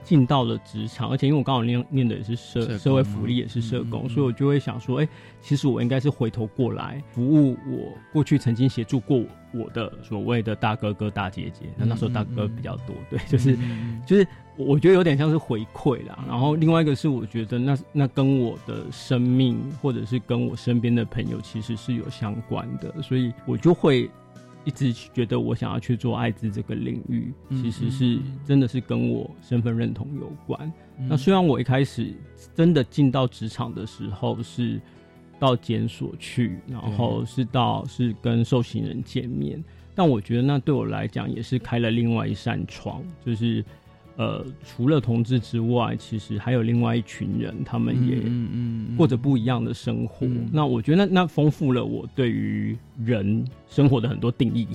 [0.06, 5.08] 进到了职场，而且因为我刚好念念的也是社社会福利，也是社工，所以我就会想说，哎，
[5.42, 13.58] 其实我应该是回头过来服务我过去曾经协助过我的所谓的大哥哥大姐姐，那那时候大哥比较多，对，就是
[14.06, 14.26] 就是。
[14.58, 24.10] 我觉得有点像是回馈啦，然后另外一个是我觉得那那跟我的生命或者是跟我身边的朋友其实是有相关的，所以我就会
[24.66, 30.70] 一直觉得我想要去做艾滋这个领域，其实是真的是跟我身份认同有关。
[31.08, 32.12] 那虽然我一开始
[32.54, 34.78] 真的进到职场的时候是
[35.38, 43.64] 到检所去，然后是到是跟受刑人见面，但我觉得那对我来讲也是开了另外一扇窗，就是。
[44.16, 50.26] 呃，除了同志之外，其实还有另外一群人，他们也嗯嗯过着不一样的生活。
[50.26, 54.66] 嗯那我觉得那那丰富了我对于人生活的很多定义。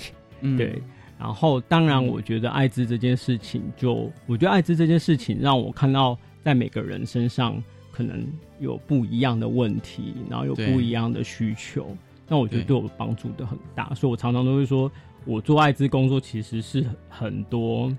[0.41, 0.81] 嗯对，
[1.19, 8.25] 然后当然，我觉得艾滋这件事情就，我觉得艾滋这件事情让我看到在每个人身上可能
[8.59, 11.95] 有不一样的问题，然后有不一样的需求。
[12.27, 14.91] 那我觉得对对我帮助的很大，所以我常常都会说，
[15.25, 17.95] 我做艾滋工作其实是很多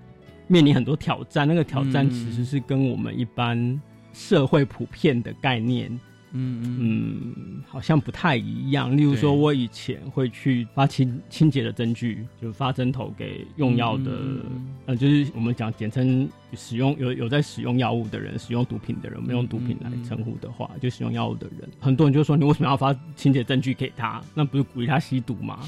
[0.48, 2.10] 面临很多挑战，那个挑战嗯。
[2.10, 3.80] 其实是跟我们一般
[4.12, 5.90] 社会普遍的概念
[6.34, 6.76] 嗯嗯。
[6.80, 8.96] 嗯，好像不太一样。
[8.96, 14.40] 例如说，我以前会去发清清洁的针具，就是发针头给用药的，嗯
[14.86, 24.22] 呃，就是我们讲简称使用有有在使用药物的人，使用毒品的人，我们用毒品来称呼的话，就使用药物的人，很多人就说你为什么要发清洁针具给他？
[24.34, 25.60] 那不是鼓励他吸毒吗？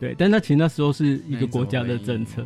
[0.00, 2.42] 对，但那其实那时候是一个国家的政策，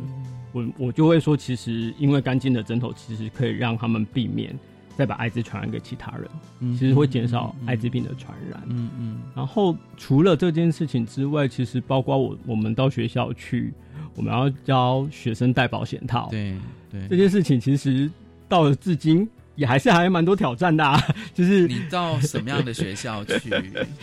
[0.51, 4.57] 我我就会说，其实因为干净的针头，其实可以让他们避免
[4.97, 8.61] 再把艾滋传染给其他人，嗯其实会减少艾滋病的传染。
[8.67, 13.73] 嗯嗯然后除了这件事情之外，其实包括我我们到学校去，
[14.15, 16.55] 我们要教学生戴保险套，对
[16.91, 18.09] 对这件事情其实
[18.49, 21.01] 到了至今也还是还蛮多挑战的、啊，
[21.33, 23.49] 就是你到什么样的学校去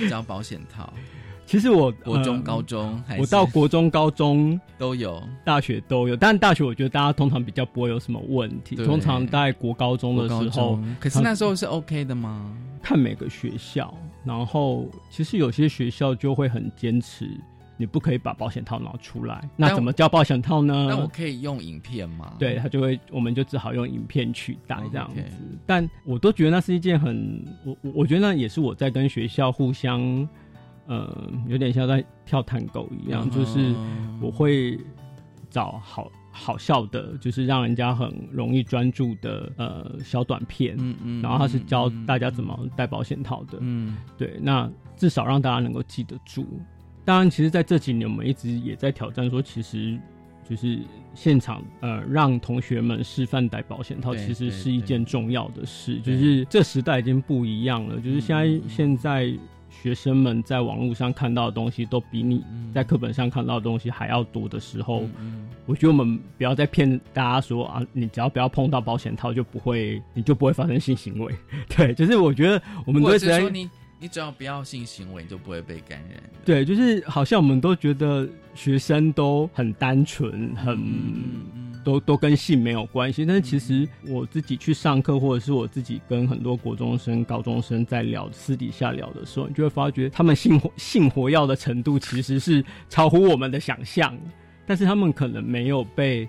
[0.08, 0.92] 教保险套？
[1.48, 8.76] 其实我国中、呃高中我到国中、高中 都有，大学都有，但大学我觉得大家通常比较不会有什么问题。
[8.76, 12.54] 通常在国高中的时候，可是那时候是 OK 的吗？
[12.82, 13.92] 看每个学校，
[14.24, 17.26] 然后其实有些学校就会很坚持，
[17.78, 19.42] 你不可以把保险套拿出来。
[19.56, 20.87] 那怎么叫保险套呢？
[20.90, 22.34] 那我可以用影片吗？
[22.38, 25.22] 对他就会，我们就只好用影片取代这样子。
[25.64, 30.28] 但我都觉得那是一件很，我我我觉得那也是我在跟学校互相，
[30.88, 33.74] 呃，有点像在跳探狗一样，嗯就是
[34.20, 34.77] 我会
[35.48, 43.96] 找好好笑的，就是让人家很容易专注的呃小短片，嗯嗯然后他是教嗯大家怎么戴保险套的，嗯。
[44.16, 46.46] 对，那至少让大家能够记得住。
[47.05, 49.98] 当然，其实在这几年，我们一直也在挑战说，其实
[50.48, 50.79] 就是
[51.14, 55.98] 现场呃，让同学们示范戴保险套，其实是一件重要的事。
[56.01, 58.62] 就是这时代已经不一样了，就是现在、嗯。
[58.68, 59.33] 现在
[59.82, 71.34] 学生们在网络上看到的东西，都比你在课本上看到的东西还要多的时候，嗯我觉得我们不要再骗大家说啊，你只要不要碰到保险套，就不会，你就不会发生性行为。
[71.76, 76.22] 对，就是我觉得我们都或一直在者是说你你只要不要性行为，你就不会被感染。
[76.44, 83.24] 对，就是好像我们都觉得学生都很单纯，很、嗯都都跟性没有关系。
[83.24, 94.14] 但是其实我自己去上课，或者是我自己跟很多国中生、高中生在聊，私底下聊的时候，你就会发觉他们性活性活跃的程度其实是超乎我们的想象，
[94.66, 96.29] 但是他们可能没有被。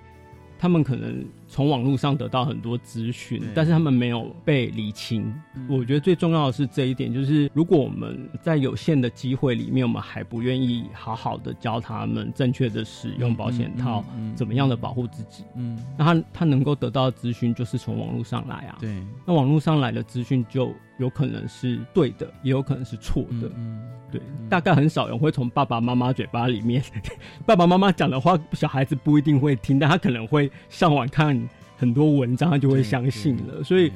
[0.61, 5.33] 他们可能从网络上得到很多资讯，但是他们没有被理清。
[5.67, 18.77] 我觉得最重要的是这一点，就是如果我们在有限的机会里面，我们还不愿意好好的教他们正确的使用保险套，嗯嗯嗯怎么样的保护自己，嗯，那他他能够得到的资讯就是从网络上来啊。
[18.79, 23.49] 对，那网络上来的资讯就有可能是对的，也有可能是错的。
[23.57, 23.81] 嗯，
[24.11, 26.83] 对，大概很少人会从爸爸妈妈嘴巴里面，
[27.47, 31.41] 爸爸妈妈讲的话，小孩子不一定会听，但他可能会上网看
[31.77, 33.63] 很多文章，他就会相信了。
[33.63, 33.91] 所以，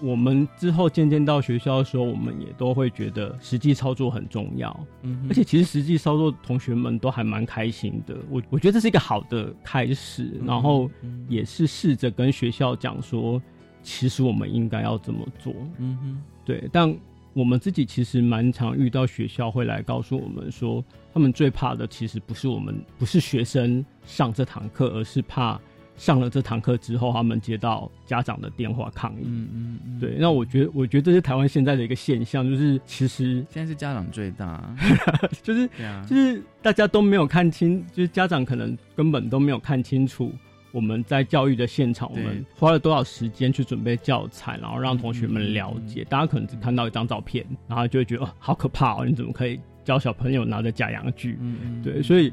[0.00, 4.86] 我们之后渐渐到学校的时候，我们也都会觉得实际操作很重要。
[5.02, 8.16] 嗯而且其实实际操作，同学们都还蛮开心的。
[8.30, 10.90] 我我觉得这是一个好的开始，然后
[11.28, 13.42] 也是试着跟学校讲说，
[13.82, 15.52] 其实我们应该要怎么做。
[15.78, 16.96] 嗯哼，对，但
[17.34, 20.82] 我们自己其实蛮常遇到学校会来告诉我们说，
[21.12, 25.60] 他们最怕的其实不是我们，不是学生上这堂课，而是怕
[25.94, 29.24] 上了这堂课之后，他们接到家长的电话抗议。
[29.26, 34.74] 嗯嗯嗯，对，那我觉得，我觉得这是台湾现在的一个现象，就是其实现在是家长最大，
[35.44, 40.32] 就是对啊，就是大家都没有看清，就是家长可能根本都没有看清楚
[40.78, 46.04] 我们在教育的现场，我对们花了多少时间去准备教材，然后让同学们了嗯解。
[46.04, 49.04] 大家可能只看到一张照片，然后就会觉得哦，好可怕哦！
[49.04, 51.36] 你怎么可以教小朋友拿着假洋具？
[51.40, 52.32] 嗯嗯，对，所以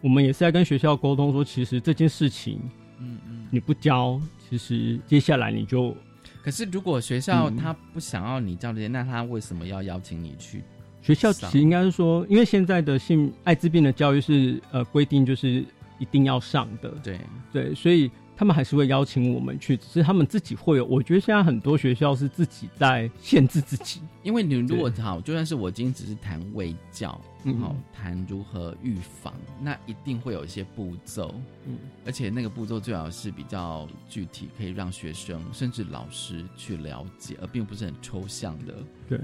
[0.00, 2.58] 我们也是在跟学校沟通说，其实这件事情，
[2.98, 3.46] 嗯嗯。
[3.52, 4.20] 你不教，
[4.50, 5.96] 其实接下来你就
[6.42, 10.64] 可是如果学校嗯他不想要你教这些，那他为什么要邀请你去？
[11.00, 15.62] 学校其实应该是说，因为现在的性艾滋病的教育是呃规定就是
[16.04, 17.18] 一定要上的，对。
[17.50, 20.84] 对，所以他们还是会邀请我们去，只是他们自己会有。
[20.84, 27.58] 我觉得现在很多学校是自己在限制自己，因为你如果好，就算是我今天只是谈卫教，嗯。
[27.58, 29.32] 好谈如何预防，
[29.62, 31.34] 那一定会有一些步骤，
[31.66, 38.74] 嗯，而且那个步骤最好是比较具体，可以让学生甚至老师去了解，而并不是很抽象的。
[39.08, 39.18] 对，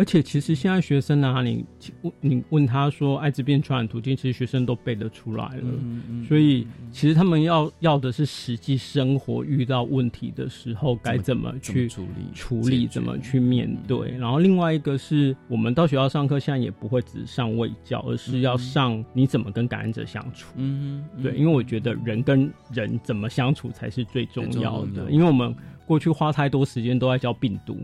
[0.00, 1.62] 而且其实现在学生啊，你
[2.00, 5.62] 问你问他说艾滋病传染途径，其实学生都背得出来了。
[5.62, 14.10] 嗯嗯所以其实他们要要的是实际生活遇到问题的时候该怎么去处理处理，怎么去面对。
[14.12, 20.50] 然后另外一个是我们到学校上课，现在也不会只上卫教，而是要上你怎么跟感染者相处。
[20.56, 27.76] 嗯哼，对，因为我觉得人跟人怎么相处才是最重要要的的，因为我们过去花太多时间都在教病毒。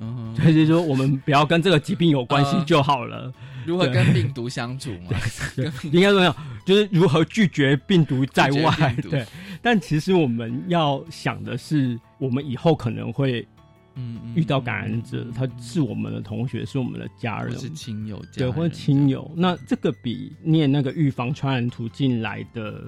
[0.00, 3.32] 嗯哼就是说，我们不要跟这个疾病有关系嗯就好了。
[3.66, 5.18] 如何跟病毒相处嘛？
[5.56, 6.36] 对， 应该说没有，
[6.66, 9.24] 就是如何拒绝病毒在外 对，
[9.62, 13.40] 但其实我们要想的是，我们以后可能会
[13.94, 19.30] 嗯嗯遇到感染者，他是我们的同学，是我们的家人，是亲友对，或者亲友。
[19.34, 22.82] 那这个比念那个预防传染途径来的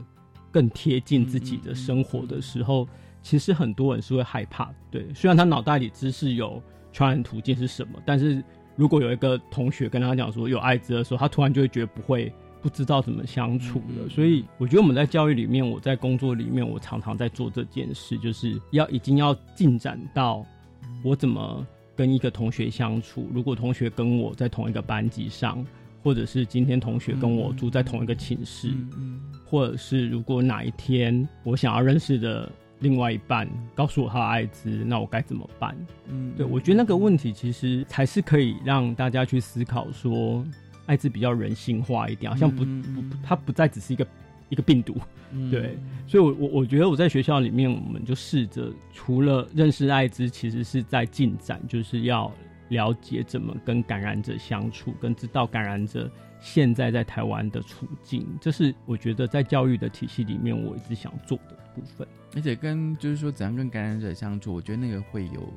[0.51, 2.87] 更贴近自己的生活的时候，
[3.23, 4.71] 其实很多人是会害怕。
[4.91, 6.63] 对，虽然他脑袋里知识有
[6.97, 8.43] 传染途径是什么，但是
[8.75, 12.33] 如果有一个同学跟他讲说有艾滋的时候，他突然就会觉得不会。
[12.63, 20.45] 不知道怎么相处了，所以我觉得我们在教育里面，我在工作里面，我常常在做这件事，就是要已经要进展到
[21.05, 23.29] 我怎么跟一个同学相处。
[23.33, 25.65] 如果同学跟我在同一个班级上，
[26.03, 28.73] 或者是今天同学跟我住在同一个寝室，
[29.45, 32.51] 或者是如果哪一天我想要认识的
[32.81, 35.77] 另外一半告诉我他的艾滋，那我该怎么办？
[36.09, 40.45] 嗯对我觉得那个问题其实才是可以让大家去思考说，
[40.87, 44.07] 艾滋比较人性化一点，好像不不不，它不再只是一个
[44.51, 44.97] 一个病毒。
[45.33, 52.31] 嗯对，所以我，我我觉得我在学校里面，我们就试着除了认识艾滋，其实是在进展，就是要
[52.69, 56.09] 了解怎么跟感染者相处，跟知道感染者
[56.41, 62.09] 现在在台湾的处境，这是我觉得在教育的体系里面，我一直想做的部分。
[62.35, 65.53] 而且跟就是说怎样跟感染者相处，我觉得那个会有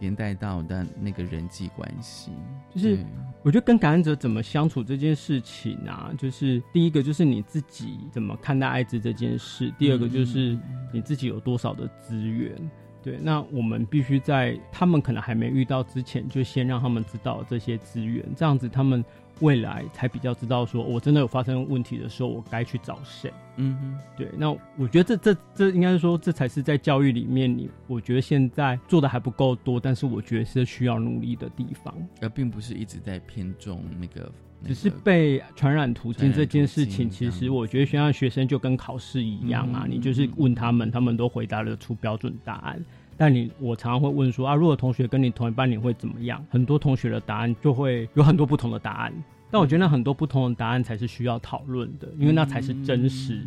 [0.00, 2.32] 连带到的那个人际关系，
[2.74, 2.98] 就是
[3.42, 10.58] 我觉得跟感染者怎么相处这件事情啊，就是第一个就是你自己怎么看待艾滋这件事，第二个就是
[10.92, 12.54] 你自己有多少的资源。
[13.02, 19.02] 对，那我们必须在他们可能还没遇到之前，就先让他们知道这些资源，这样子他们
[19.40, 23.32] 未来才比较知道说，我真的有发生问题的时候，我该去找谁。
[23.56, 31.94] 嗯哼，对，那我觉得这这这应该是说，这才是在教育里面你，我觉得现在做的还不够多，但是我觉得是需要努力的地方。
[32.22, 34.32] 而并不是一直在偏重那个，
[34.64, 42.82] 只是被传染途径这件事情，其实我觉得学校学生就跟考试一样啊，嗯你就是问他们，他们都回答得出标准答案。
[43.20, 46.42] 但你我常常会问说啊，如果同学跟你同一班，你会怎么样？
[46.48, 49.12] 很多同学的答案就会有很多不同的答案。
[49.50, 53.42] 但我觉得那很多不同的答案才是需要讨论的，因为那才是真实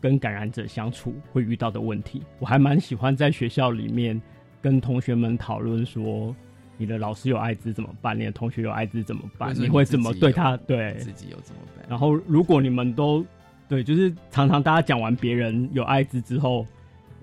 [0.00, 2.22] 跟感染者相处会遇到的问题。
[2.40, 4.20] 我还蛮喜欢在学校里面
[4.60, 6.34] 跟同学们讨论说，
[6.76, 8.18] 你的老师有艾滋怎么办？
[8.18, 9.54] 你的同学有艾滋怎么办？
[9.54, 10.56] 你会怎么对他？
[10.56, 11.86] 对，自己有怎么办？
[11.88, 13.24] 然后如果你们都
[13.68, 16.66] 对，就是常常大家讲完别人有艾滋之后，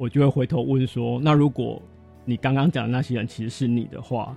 [0.01, 1.79] 我就会回头问说，那如果
[2.25, 4.35] 你刚刚讲的那些人其实是你的话，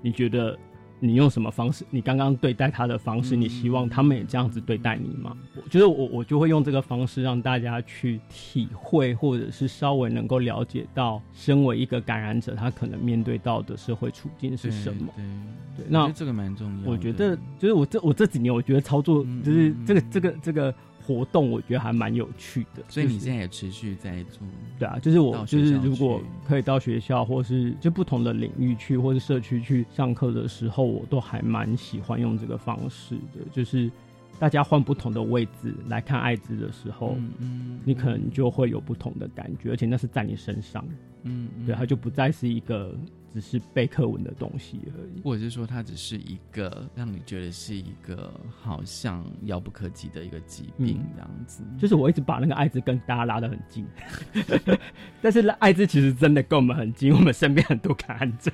[0.00, 0.56] 你觉得
[1.00, 1.84] 你用什么方式？
[1.90, 5.36] 你刚刚对待他的方式，你希望他们也这样子对待你吗？
[5.56, 15.08] 我觉得我我就会用这个方式让大家去体会，或者是稍微能够了解到，身为一个感染者，他可能面对到的社会处境是什么。
[15.16, 16.88] 对，对，那我觉得这个蛮重要。
[16.88, 20.72] 我觉得就是我这我这几年，我觉得操作嗯就是这个这个这个
[21.06, 22.82] 活动，我觉得还蛮有趣的。
[22.88, 24.46] 所以你就是现在也持续在做，
[24.78, 33.40] 对啊，就是我就是如果可以到学校，或是就不同的领域去，或是社区去上课的时候，我都还蛮喜欢用这个方式的。
[33.52, 33.90] 就是
[34.38, 40.84] 大家换不同的位置来看艾滋的时候，嗯嗯你可能就会有不同的感觉，而且那是在你身上，
[41.24, 42.94] 嗯，对，它就不再是一个
[43.32, 45.20] 只是背课文的东西而已。
[45.22, 51.62] 或者是说它只是一个让你觉得是一个好像遥不可及的一个疾病嗯这样子。
[51.78, 53.86] 就是我一直把那个艾滋跟大家拉得很近，
[55.22, 58.50] 但是艾滋其实真的跟我们很近，我们身边很多感染者。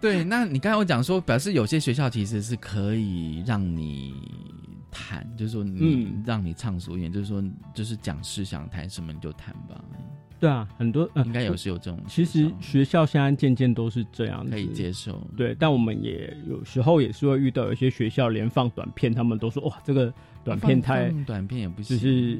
[0.00, 4.14] 对，那你刚才我讲说，表示有些学校其实是可以让你
[4.90, 7.42] 谈，就是说你、嗯让你畅所欲言，就是说
[7.74, 9.84] 就是讲师想谈什么你就谈吧。
[10.44, 15.18] 对啊，很多、呃、应该有是有这种其实学校现在渐渐都是这样子，可以接受。
[15.34, 20.12] 对，但我们也有时候也是会遇到有一些学校连放短片，他们都说哇，这个
[20.44, 22.38] 短片太短片也不就行是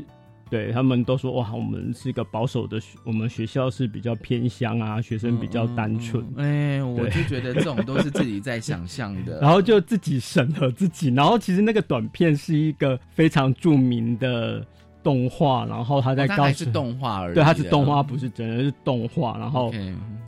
[0.51, 6.23] 对他们都说哇，我们是一个保守的学，我们学校是比较偏乡啊，学生比较单纯。
[6.37, 9.41] 哎、我就觉得这种都是自己在想象的。
[9.41, 14.65] 然后就自己审核自己，然后其实那个短片是一个非常著名的
[15.05, 17.35] 动画，然后他在告诉、还是动画而已啊。
[17.35, 19.71] 对，它是动画，不是真人，是动画，然后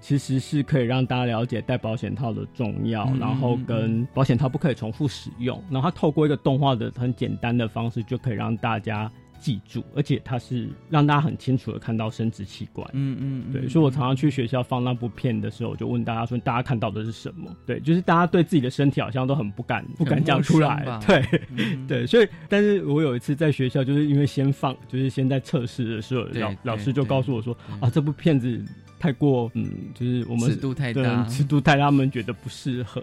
[0.01, 9.11] 其实是可以让大家了解戴保险套的重要，嗯然后跟保险套不可以重复使用，然后它透过一个动画的很简单的方式，就可以让大家
[9.41, 12.89] 记住，而且它是让大家很清楚的看到生殖器官。
[12.93, 13.53] 嗯嗯，嗯。
[13.53, 17.55] 对，所以我常常去学校放那部片的时候，我就问大家说，大家看到的是什么？
[17.67, 21.01] 对，就是大家对自己的身体好像都很不敢不敢讲出来。
[21.07, 21.87] 对，嗯。
[21.87, 28.65] 对，所以，但是我有一次在学校，就是因为先放，就是先在测试的时候，老老师就告诉我说，啊，这部片子
[28.99, 33.03] 太过，嗯，就是我们尺度太对大尺度太大，他们觉得不适合。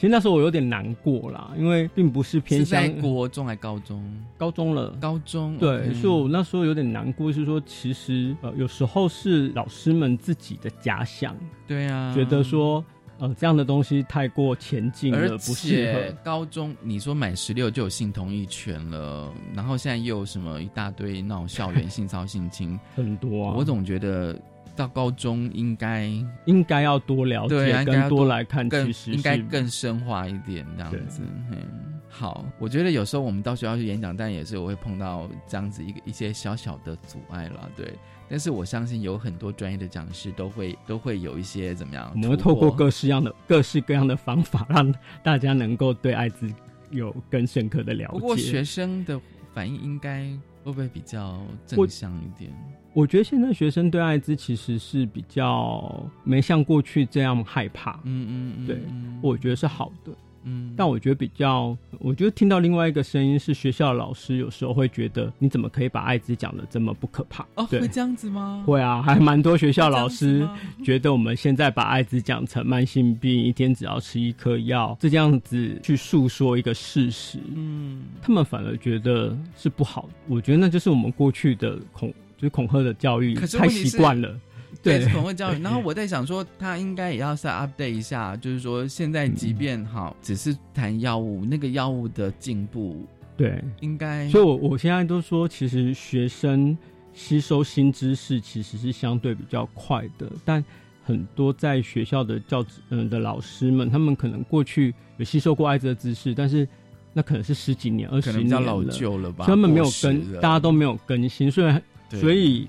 [0.00, 4.02] 其实那时候我有点难过啦，因为并不是偏是在向国中还高中？
[4.38, 11.36] 高中了，高中对所以我那时候有点难过，是说其实呃有时候是老师们自己的假想，
[11.66, 12.82] 对啊，觉得说
[13.18, 16.16] 呃这样的东西太过前进而了，不适合。
[16.24, 24.34] 高中你说满十六就有性同意权了，然后现在又有什么一大堆那种校园性 骚性侵，很多啊，我总觉得
[24.76, 26.10] 到高中应该
[26.46, 31.22] 应该要多了解，对啊，应该要跟多来看，其实应该更深化一点这样子。
[31.50, 37.92] 嗯，好，我觉得有时候我们到学校去演讲，但也是我会碰到这样子一个一些小小的阻碍啦，对。
[38.28, 46.48] 但是我相信有很多专业的讲师都会都会有一些怎么样，我们会透过各式样的各式各样的方法，让大家能够对艾滋
[46.90, 48.18] 有更深刻的了解。
[48.18, 49.20] 不过学生的
[49.52, 50.30] 反应应该
[50.62, 52.50] 会不会比较正向一点？
[52.92, 60.12] 我觉得现在学生对艾滋其实是比较没像过去这样害怕，嗯嗯嗯，对嗯我觉得是好的。
[60.44, 67.46] 嗯，但我觉得比较，我觉得听到另外一个声音是，学校的老师有时候会觉得，你怎么可以把艾滋讲的这么不可怕？
[67.56, 68.62] 哦，会这样子吗？
[68.66, 70.48] 会啊，还蛮多学校老师
[70.84, 80.08] 觉得我们现在把艾滋讲成慢性病，一天只要吃一颗药，这样子去诉说一个事实，嗯，他们反而觉得是不好的。
[80.26, 84.34] 我觉得那就是我们过去的恐，就是恐吓的教育太习惯了。
[84.82, 85.60] 对，对是恐吓教育。
[85.62, 93.04] 然后我在想说，他应该也要再 update 一下，就是说现在即便好，只是谈药物，那个药物的进步，
[93.36, 96.76] 对，应该，所以我我现在都说，其实学生
[97.12, 100.64] 吸收新知识其实是相对比较快的，但
[101.04, 106.66] 很多在学校的教职嗯、的老师们，他们可能过去有吸收过艾滋的知识，但是
[107.12, 111.74] 那可能是十几年、二十可能年比较老旧了吧所以他们没有过时更，大家都没有更新，所以
[112.10, 112.68] 所以。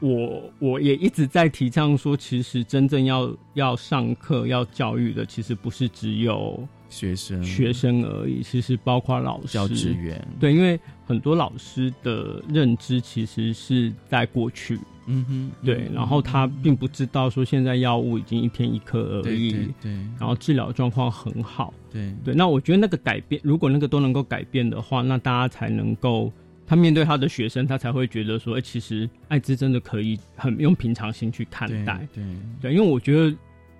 [0.00, 26.30] 我我也一直在提倡说，其实真正要要上课、要教育的，其实不是只有学生学生而已，其实包括老师、教职员对，因为很多老师的认知其实是在过去，嗯哼，对，嗯然后他并不知道说现在药物已经一天一颗而对已，对对然后治疗状况很好，对对，那我觉得那个改变，如果那个都能够改变的话，那大家才能够。
[26.66, 32.06] 他面对他的学生，他才会觉得说，哎、其实艾滋真的可以很用平常心去看待。
[32.12, 32.24] 对
[32.60, 33.36] 对，因为我觉得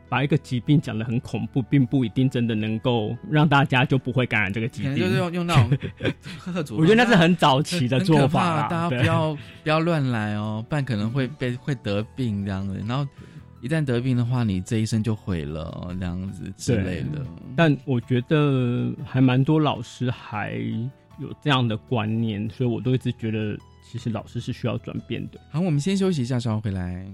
[0.08, 4.92] 把一个疾病讲得很恐怖，并不一定真的能够让大家就不会感染这个疾病。
[4.92, 5.78] 可能就是用用那种
[6.78, 9.34] 我觉得那是很早期的做法大家不要
[9.64, 12.80] 不要乱来哦，不然可能会被会得病这样子。
[12.86, 13.04] 然后
[13.60, 17.26] 一旦得病的话，你这一生就毁了哦，这样子之类的。
[17.56, 20.60] 但我觉得还蛮多老师还
[21.18, 25.40] 有这样的观念，所以我都一直觉得，其实老师是需要转变的。
[25.50, 27.06] 好，我们先休息一下，稍后回来。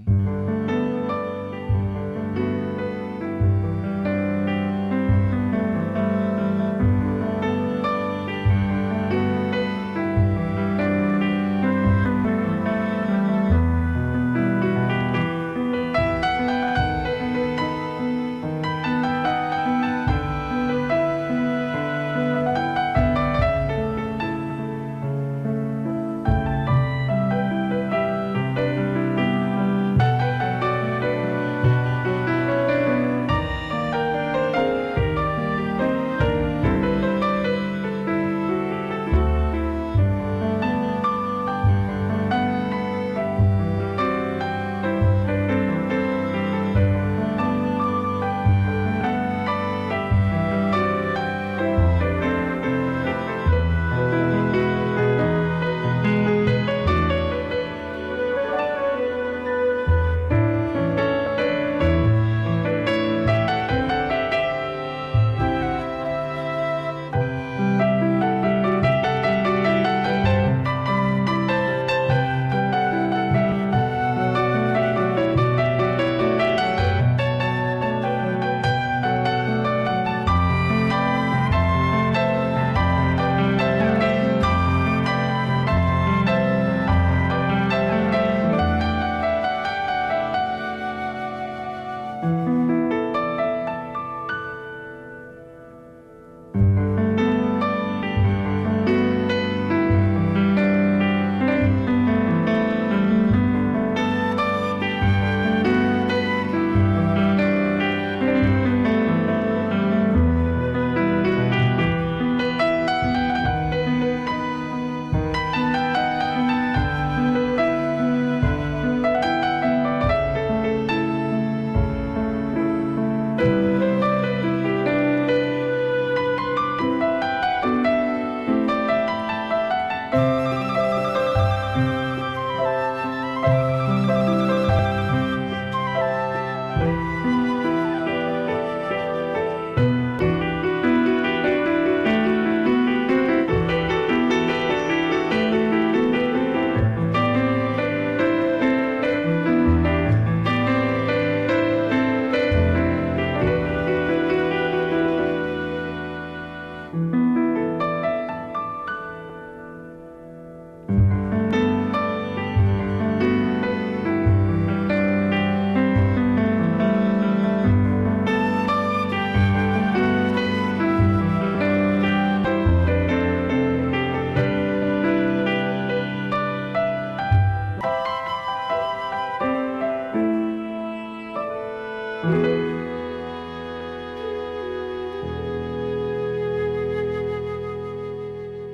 [182.23, 182.62] Thank you.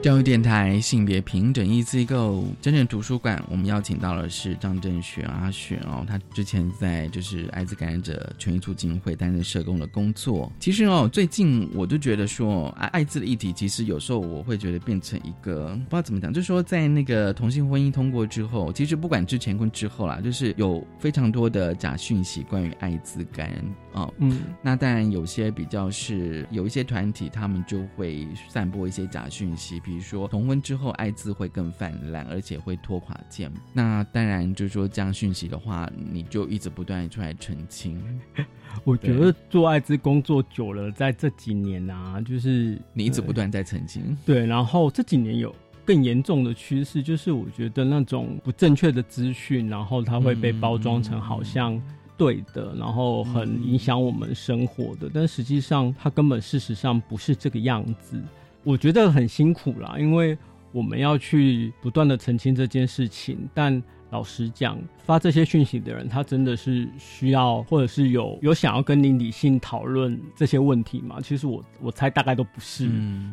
[0.02, 10.50] 教育电台性别平等一机构真正图书馆，我们邀请到的是张正雪阿雪哦，他之前在就是艾滋感染者权益促进会担任社工的工作。
[10.58, 24.14] 其实哦，最近我就觉得说，艾艾滋的议题，其实有时候我会觉得变成一个不知道怎么讲，就是说在那个同性婚姻通过之后，其实不管之前跟之后啦，就是有非常多的假讯息关于艾滋感染哦。
[24.20, 29.82] 嗯，那当然有些比较是有一些团体，他们就会散播一些假讯息。
[29.90, 33.52] 比如说同婚之后艾滋会更泛滥，而且会拖垮健。
[33.74, 38.00] 那当然就是说这样讯息的话，你就一直不断出来澄清。
[38.86, 44.16] 我觉得做艾滋工作久了，在这几年啊，就是你一直不断在澄清。
[44.24, 51.82] 对，然后这几年有更严重的趋势，就是我觉得那种不正确的资讯，然后它会被包装成好像
[52.16, 58.22] 对的，然后很影响我们生活的，但实际上它根本事实上不是这个样子。
[58.64, 60.38] 我觉得很辛苦啦，因为
[60.72, 63.38] 我们要去不断的澄清这件事情。
[63.54, 63.82] 但
[64.12, 71.20] 老实讲，发这些讯息的人，他真的是需要，或者是有有想要跟你理性讨论这些问题吗？
[71.22, 72.90] 其实我我猜大概都不是，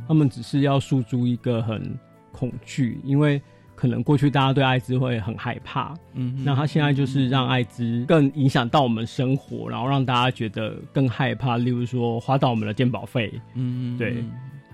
[0.07, 1.99] 他们只是要诉诸一个很
[2.31, 3.41] 恐惧，因为
[3.75, 14.23] 可能过去大家对艾滋会很害怕，嗯，那他现在就是让艾滋更影响到我们生活，然后让大家觉得更害怕，例如说花到我们的健保费，嗯，对。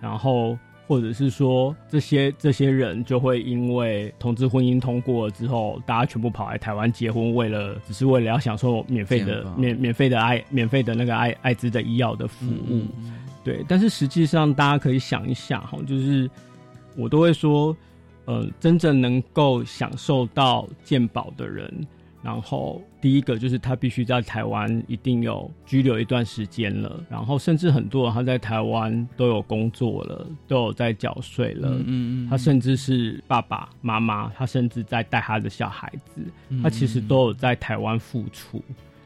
[0.03, 12.83] 然后，或者是说，这些这些人就会因为同志婚姻通过了之后，大家全部跑来台湾结婚，为了只是为了要享受免费的免免费的爱免费的那个爱艾滋的医药的服务，
[13.45, 13.65] 对。
[13.69, 16.29] 但是实际上，大家可以想一下哈，就是
[16.97, 17.75] 我都会说，
[18.25, 21.73] 呃，真正能够享受到健保的人。
[22.23, 36.23] 然后第一个就是他必须在台湾一定有居留一段时间了，然后甚至很多人他在台湾都有工作了，都有在缴税了，嗯嗯，他甚至是爸爸妈妈，他甚至在带他的小孩子，
[36.63, 38.63] 他其实都有在台湾付出。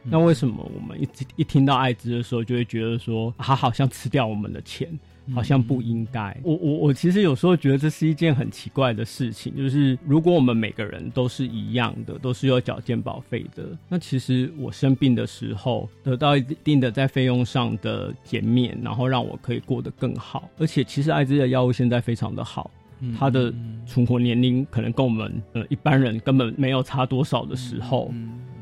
[0.08, 4.88] 那为什么我们一一听到艾滋的时候，就会觉得说他好像吃掉我们的钱？
[5.34, 6.36] 好像不应该。
[6.42, 20.48] 我我我其实有时候觉得这是一件很奇怪的事情，就是如果我们每个人都是一样的，都是有缴健保费的，那其实我生病的时候得到一定的在费用上的减免，然后让我可以过得更好。
[20.58, 22.70] 而且其实艾滋的药物现在非常的好，
[23.18, 23.52] 它的
[23.86, 28.12] 存活年龄可能跟我们呃一般人根本没有差多少的时候。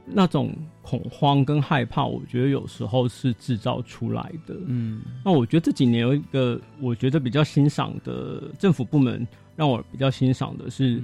[0.06, 0.52] 那种
[0.84, 4.54] 恐慌跟害怕，我觉得有时候是制造出来的。
[4.66, 9.26] 嗯，那我觉得这几年有一个我觉得比较欣赏的政府部门，
[9.56, 11.02] 让我比较欣赏的是，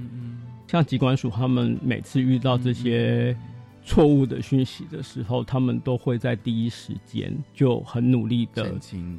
[0.68, 3.34] 像机管署他们每次遇到这些。
[3.82, 8.72] 错误的讯息的时候，他们都会在第一时间就很努力的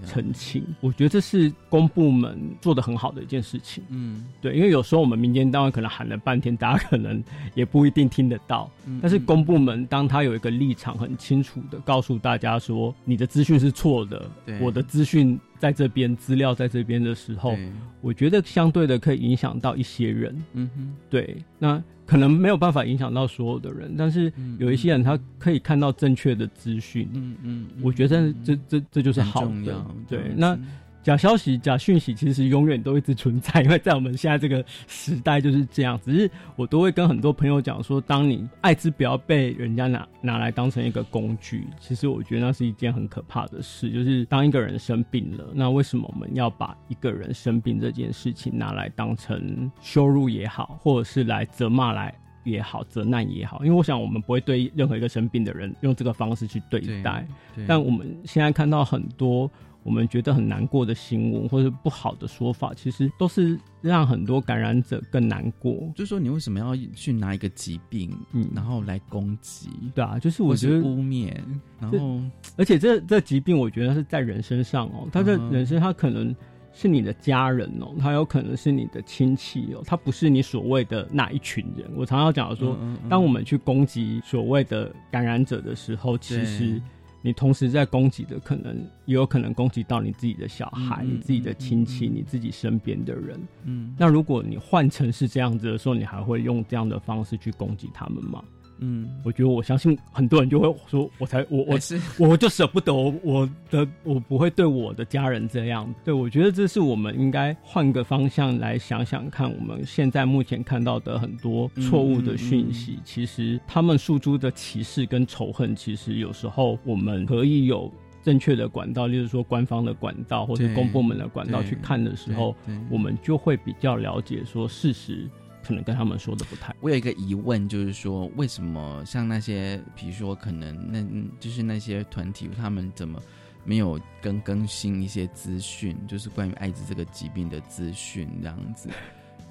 [0.05, 0.63] 澄清。
[0.79, 3.83] 我觉得这是公部门做的很好的一件事情。
[3.89, 7.21] 嗯，对，因为有时候我们民间单位可能喊了半天，大家可能
[7.53, 8.69] 也不一定听得到。
[9.01, 17.57] 但是公部门当他有一个立场很清楚的告诉大家说，你的资讯是错的，我的资讯在这边，资料在这边的时候，
[17.99, 20.43] 我觉得相对的可以影响到一些人。
[20.53, 21.81] 嗯哼，对，那。
[22.11, 27.07] 可能没有办法影响到所有的人，但是有一些人他可以看到正确的资讯。
[27.13, 29.85] 嗯嗯，我觉得这这这就是好的。
[30.09, 30.59] 对，那。
[31.03, 35.99] 假消息、假讯息其实永远都一直存在，因为在我们现在这个时代就是这样。
[36.05, 43.89] 只是我都会跟很多朋友讲说，当你艾滋不要被人家拿拿来当成一个工具，其实我觉得那是一件很可怕的事。
[43.89, 53.65] 就是当一个人生病了，那为什么我们要把一个人生病这件事情拿来当成羞辱也好，或者是来责骂来也好、责难也好？
[53.65, 57.27] 因为我想我们不会对任何一个生病的人用这个方式去对待。
[57.67, 59.49] 但我们现在看到很多。
[59.83, 65.91] 我们觉得很难过的新闻或者不好的说法，其实都是让很多感染者更难过。
[65.95, 69.69] 就是说，你为什么要去拿一个疾病，嗯，然后来攻击？
[69.95, 71.33] 对啊，就是我觉得污蔑。
[71.79, 72.21] 然后，
[72.57, 76.35] 而且这这疾病，我觉得是在人身上哦，他的人身，他可能
[76.71, 81.89] 是你的家人哦，他有可能是你的亲戚哦，他不是你所谓的那一群人。
[81.95, 82.77] 我常常讲说，
[83.09, 86.79] 当我们去攻击所谓的感染者的时候，其实。
[87.21, 93.39] 你同时在攻击的，可能也有可能攻击到你自己的小孩、你自己的亲戚、你自己身边的人。
[93.65, 98.43] 嗯，那如果你换成是这样子的时候，你还会用这样的方式去攻击他们吗？
[98.81, 102.01] 嗯，我觉得我相信很多人就会说，我才我我是。
[102.17, 105.87] 我就舍不得我的我不会对我的家人这样。
[106.03, 117.91] 对我觉得这是我们应该换个方向来想想看，我们现在目前看到的很多错误的讯息，其实他们诉诸的歧视跟仇恨，其实有时候我们可以有
[118.23, 122.55] 正确的管道，例如说官方的管道或者公部门的管道去看的时候
[122.89, 125.29] 我们就会比较了解说事实
[125.63, 126.75] 可能跟他们说的不太。
[126.79, 131.03] 我有一个疑问，就是说，为什么像那些，比如说，可能那
[131.39, 133.21] 就是那些团体，他们怎么
[133.63, 138.89] 没有更更新一些资讯，就是关于艾滋这个疾病的资讯这样子？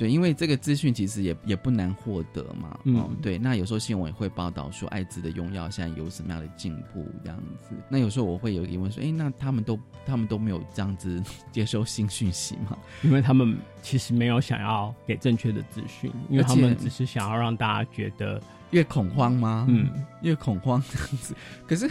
[0.00, 2.80] 对，因为这个资讯其实也也不难获得嘛。
[2.84, 3.36] 嗯哦，对。
[3.36, 7.38] 那有时候新闻也会报道说艾滋的用药现在有什么样的进步这样
[7.68, 7.74] 子。
[7.90, 11.22] 那有时候我会有疑问说，哎，那他们都他们都没有这样子
[11.52, 12.78] 接收新讯息吗？
[13.02, 19.66] 因为他们其实没有想要给正确的资讯，因为他们只是想要让大家觉得越恐慌吗？
[19.68, 19.86] 嗯，
[20.22, 21.34] 越恐慌这样子。
[21.66, 21.90] 可是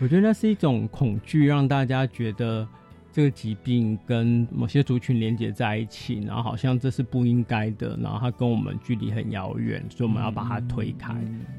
[0.00, 2.66] 我觉得那是一种恐惧，让大家觉得
[3.14, 11.14] 这个疾病跟某些族群连接在一起，然后好像这是不应该的，然后它跟我们距离很遥远，所以我们要把它推开。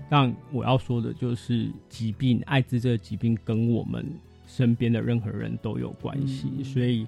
[0.09, 4.05] 但我要说的就是，疾病艾滋这个疾病跟我们
[4.45, 7.07] 身边的任何人都有关系，所以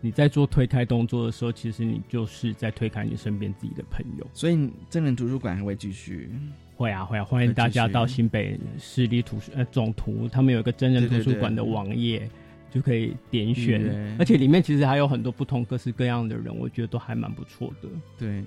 [0.00, 4.26] 你在做推开动作的时候，其实你就是在推开你身边自己的朋友。
[4.32, 6.28] 所以真人图书馆还会继续。
[6.76, 12.28] 会啊会啊，欢迎大家到新北市立图书呃总图，他们有一个真人图书馆的网页，
[12.74, 17.88] 就可以点选，而且里面其实还有很多不同各式各样的人，我觉得都还蛮不错的。
[18.18, 18.42] 对，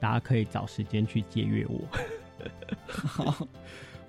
[0.00, 1.82] 大家可以找时间去借阅我。
[2.86, 3.46] 好，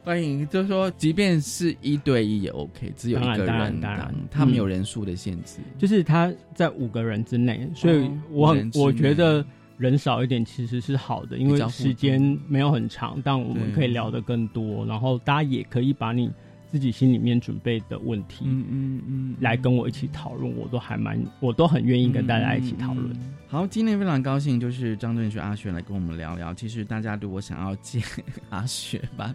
[0.06, 5.60] 欢迎，就是说，即便是一对一也 OK，只有一个人，当然当然他没有嗯人数的限制。
[5.78, 9.46] 就是他在五个人之内，所以哦我很、我觉得
[9.78, 16.32] 人少一点其实是好的，因为时间没有很长，但我们可以聊得更多，然后大家也可以把你
[16.70, 23.16] 自己心里面准备的问题，嗯嗯嗯，来跟我一起讨论，我都还蛮，我都很愿意跟大家一起讨论。
[23.48, 26.54] 好，今天非常高兴，就是张振学阿雪来跟我们聊聊。
[26.54, 28.04] 其实大家如果想要见
[28.50, 29.34] 阿雪吧，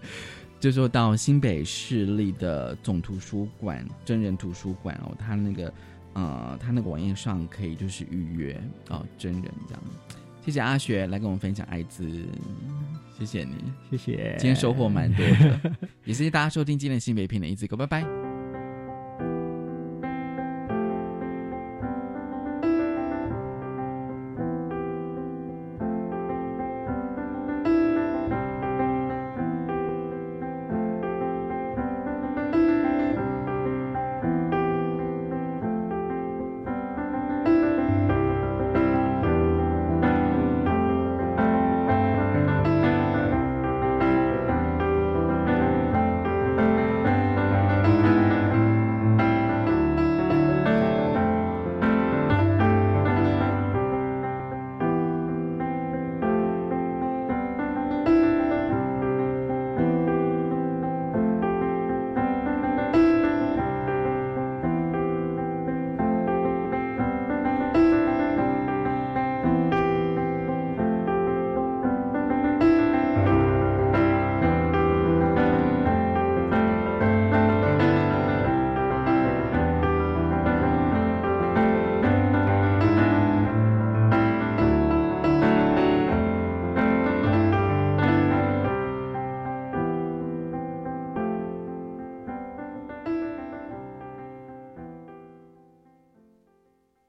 [0.61, 5.73] 就说到新北市立的总图书馆真人图书馆哦，他那个
[6.13, 9.83] 呃，他那个网页上可以就是预约哦，真人这样。
[10.45, 12.05] 谢谢阿雪来跟我们分享艾滋，
[13.17, 13.55] 谢谢你，
[13.91, 15.61] 谢谢，今天收获蛮多的，
[16.05, 18.32] 也谢谢大家收听今天的新北片的一字狗，拜拜。